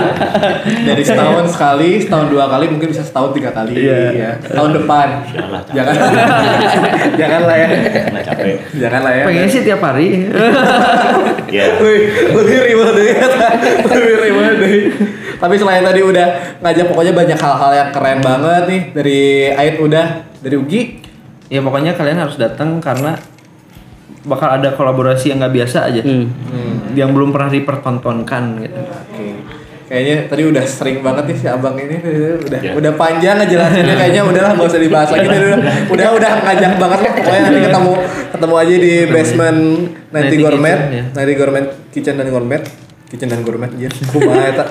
Dari 0.90 1.02
setahun 1.02 1.46
sekali, 1.52 1.90
setahun 2.02 2.26
dua 2.30 2.44
kali, 2.48 2.66
mungkin 2.70 2.88
bisa 2.92 3.02
setahun 3.04 3.30
tiga 3.36 3.50
kali. 3.52 3.74
Iya. 3.76 4.00
Ya. 4.12 4.30
Tahun 4.40 4.70
depan. 4.76 5.08
Jangan. 5.72 5.94
Janganlah 7.20 7.56
ya. 7.56 7.68
capek. 8.24 8.56
Janganlah 8.76 9.12
ya. 9.12 9.24
Pengen 9.26 9.48
sih 9.48 9.62
tiap 9.64 9.80
hari. 9.82 10.08
Ya. 11.50 11.66
Wih, 11.82 12.30
lebih 12.30 12.58
ribet 12.62 12.90
deh. 12.94 13.10
Lebih 13.90 14.16
ribet 14.22 14.54
deh. 14.62 14.74
Tapi 15.34 15.54
selain 15.58 15.82
tadi 15.82 15.98
udah 15.98 16.28
ngajak 16.62 16.86
pokoknya 16.86 17.10
banyak 17.10 17.38
hal-hal 17.42 17.70
yang 17.74 17.90
keren 17.90 18.22
banget 18.22 18.62
nih 18.70 18.82
dari 18.94 19.20
Ait 19.58 19.76
udah 19.82 20.06
dari 20.38 20.54
Ugi. 20.54 20.99
Ya 21.50 21.60
pokoknya 21.60 21.98
kalian 21.98 22.22
harus 22.22 22.38
datang 22.38 22.78
karena 22.78 23.18
bakal 24.22 24.48
ada 24.52 24.72
kolaborasi 24.72 25.34
yang 25.34 25.42
nggak 25.42 25.54
biasa 25.60 25.90
aja. 25.90 26.02
Hmm. 26.06 26.30
Yang 26.94 27.10
belum 27.10 27.30
pernah 27.34 27.50
dipertontonkan 27.50 28.42
gitu. 28.62 28.80
Oke. 28.80 29.26
Kayaknya 29.90 30.16
tadi 30.30 30.42
udah 30.46 30.64
sering 30.70 31.02
banget 31.02 31.34
nih 31.34 31.36
si 31.42 31.46
abang 31.50 31.74
ini 31.74 31.98
udah 32.46 32.60
Ya. 32.62 32.72
udah 32.78 32.92
panjang 32.94 33.42
ngejelasinnya 33.42 33.98
kayaknya 33.98 34.22
udahlah 34.22 34.54
nggak 34.54 34.70
usah 34.70 34.78
dibahas 34.78 35.10
lagi 35.10 35.26
udah 35.26 35.58
udah 35.90 36.08
udah 36.14 36.30
ngajak 36.46 36.72
banget 36.78 36.98
pokoknya 37.10 37.40
nanti 37.42 37.60
ketemu 37.66 37.92
ketemu 38.30 38.54
aja 38.54 38.74
di 38.78 38.92
basement 39.10 39.60
nanti 40.14 40.34
gourmet 40.38 40.78
ya. 40.94 41.02
nanti 41.10 41.32
gourmet 41.34 41.66
kitchen 41.90 42.14
dan 42.22 42.30
gourmet 42.30 42.62
kitchen 43.10 43.26
dan 43.26 43.42
gourmet 43.42 43.66
ya 43.74 43.90
kumaha 44.06 44.46
eta 44.46 44.64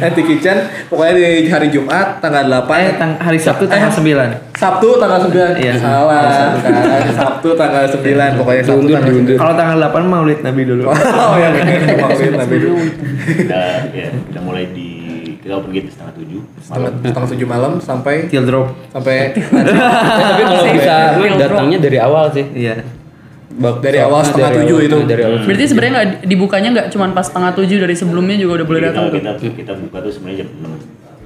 nanti 0.00 0.20
kitchen 0.24 0.56
pokoknya 0.88 1.12
di 1.12 1.46
hari 1.46 1.68
Jumat 1.68 2.16
tanggal 2.16 2.48
8 2.64 2.64
Eh, 2.80 2.94
tang- 2.96 3.18
hari 3.18 3.36
Sabtu 3.36 3.64
tanggal 3.64 3.92
9. 3.92 4.56
Sabtu 4.56 4.88
tanggal 4.96 5.20
9 5.22 5.52
Iya. 5.54 5.74
salah 5.76 6.48
kan 6.56 7.04
Sabtu 7.12 7.52
tanggal 7.52 7.84
9 7.84 8.00
pokoknya 8.34 8.62
Sabtu 8.62 8.80
Diundur, 8.82 8.96
tanggal 8.96 9.12
diundur. 9.12 9.36
Kalau 9.36 9.54
tanggal 9.54 9.76
8 9.84 10.02
Maulid 10.02 10.40
Nabi 10.40 10.62
dulu. 10.64 10.82
9 10.82 10.96
oh 10.96 11.36
ya 11.36 11.48
maksud 12.00 12.32
Nabi 12.34 12.56
dulu 12.58 12.76
Kita 13.36 13.60
ya 13.92 14.08
kita 14.16 14.40
mulai 14.40 14.64
di 14.72 14.88
kita 15.38 15.54
gate 15.62 15.86
di 15.86 15.92
setengah 15.92 16.14
tujuh 16.14 16.40
setengah 16.58 16.80
malam. 16.82 17.04
setengah 17.04 17.28
tujuh 17.30 17.46
malam 17.46 17.72
sampai 17.78 18.14
Till 18.26 18.44
drop. 18.44 18.68
sampai 18.88 19.16
Tapi 20.24 20.42
kalau 20.42 20.64
bisa 20.72 20.96
datangnya 21.36 21.78
dari 21.78 21.98
awal 21.98 22.32
sih. 22.32 22.44
Iya. 22.50 22.80
Bak- 23.50 23.80
Dari 23.80 23.98
awal 23.98 24.20
setengah 24.20 24.50
dari 24.50 24.58
tujuh 24.62 24.76
awal- 24.76 24.86
itu. 24.86 24.98
Dari 25.06 25.22
awal. 25.24 25.38
Berarti 25.42 25.64
sebenarnya 25.64 25.92
nggak 25.94 26.08
dibukanya 26.22 26.68
nggak 26.70 26.86
cuma 26.90 27.04
pas 27.10 27.24
setengah 27.24 27.50
tujuh 27.54 27.78
dari 27.78 27.94
sebelumnya 27.94 28.36
juga 28.36 28.52
udah 28.54 28.66
boleh 28.66 28.80
Kita, 28.80 28.90
datang 28.90 29.06
kita 29.10 29.30
kita 29.54 29.72
buka 29.78 29.96
tuh 29.98 30.12
sebenarnya 30.12 30.38
jam 30.38 30.48
enam. 30.54 30.72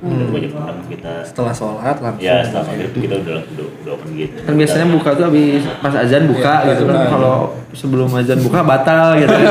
Kita 0.02 0.22
buka 0.24 0.38
jam 0.40 0.52
enam 0.56 0.76
kita 0.86 1.12
setelah 1.22 1.52
sholat 1.52 1.96
langsung 1.98 2.22
ya 2.22 2.36
setelah 2.40 2.64
maghrib 2.64 2.90
kita 2.92 3.14
udah 3.18 3.36
udah, 3.40 3.66
udah 3.76 3.92
open 3.92 4.10
gate. 4.12 4.32
Kan 4.40 4.54
biasanya 4.54 4.86
buka 4.88 5.08
tuh 5.12 5.24
habis 5.24 5.62
pas 5.78 5.94
azan 5.96 6.24
buka 6.24 6.54
Iya, 6.56 6.68
gitu 6.70 6.82
kan. 6.84 6.96
Kalau 7.08 7.34
sebelum 7.72 8.08
azan 8.12 8.38
buka 8.40 8.60
batal 8.62 9.06
gitu. 9.16 9.34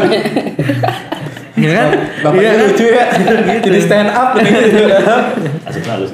Iya 1.52 1.72
kan? 1.74 1.88
Bapaknya 2.22 2.42
Iya 2.42 2.52
kan? 2.52 2.64
lucu 2.64 2.86
ya 2.88 3.06
jadi 3.60 3.80
stand 3.80 4.10
up 4.10 4.30
gitu. 4.36 4.88
Asik 5.62 5.84
halus. 5.84 6.12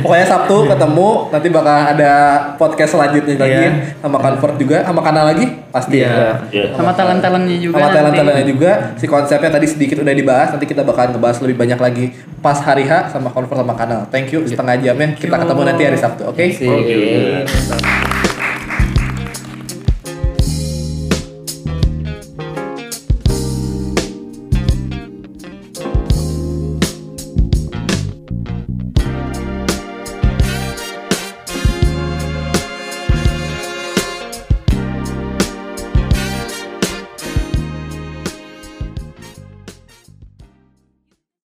pokoknya 0.00 0.26
Sabtu 0.26 0.56
ketemu 0.64 1.08
nanti 1.28 1.48
bakal 1.48 1.76
ada 1.88 2.12
podcast 2.54 2.90
selanjutnya 2.92 3.34
lagi 3.36 3.56
Iya. 3.58 3.72
sama 3.98 4.16
Convert 4.16 4.56
juga 4.56 4.76
sama 4.82 5.00
kanal 5.00 5.24
lagi 5.26 5.44
pasti 5.70 5.96
Iya. 5.98 6.08
ya 6.10 6.28
Ya. 6.50 6.64
Sama 6.72 6.92
talent-talentnya 6.92 7.58
juga. 7.58 7.74
sama 7.74 7.88
talent-talentnya 7.90 8.46
juga 8.46 8.70
si 8.94 9.06
konsepnya 9.06 9.50
tadi 9.50 9.66
sedikit 9.66 9.96
udah 9.98 10.12
dibahas 10.12 10.48
nanti 10.50 10.66
kita 10.66 10.82
bakalan 10.82 11.14
ngebahas 11.14 11.38
lebih 11.40 11.56
banyak 11.56 11.78
lagi 11.78 12.04
pas 12.38 12.58
hari 12.58 12.84
H 12.84 13.10
sama 13.10 13.28
Convert 13.28 13.56
sama 13.56 13.74
kanal 13.74 14.04
thank 14.08 14.28
you 14.28 14.44
setengah 14.44 14.76
jamnya 14.78 15.14
kita 15.14 15.36
ketemu 15.36 15.60
nanti 15.62 15.82
hari 15.84 15.96
Sabtu 15.96 16.22
oke 16.26 16.44
Sip. 16.50 16.68
Oke. 16.68 17.99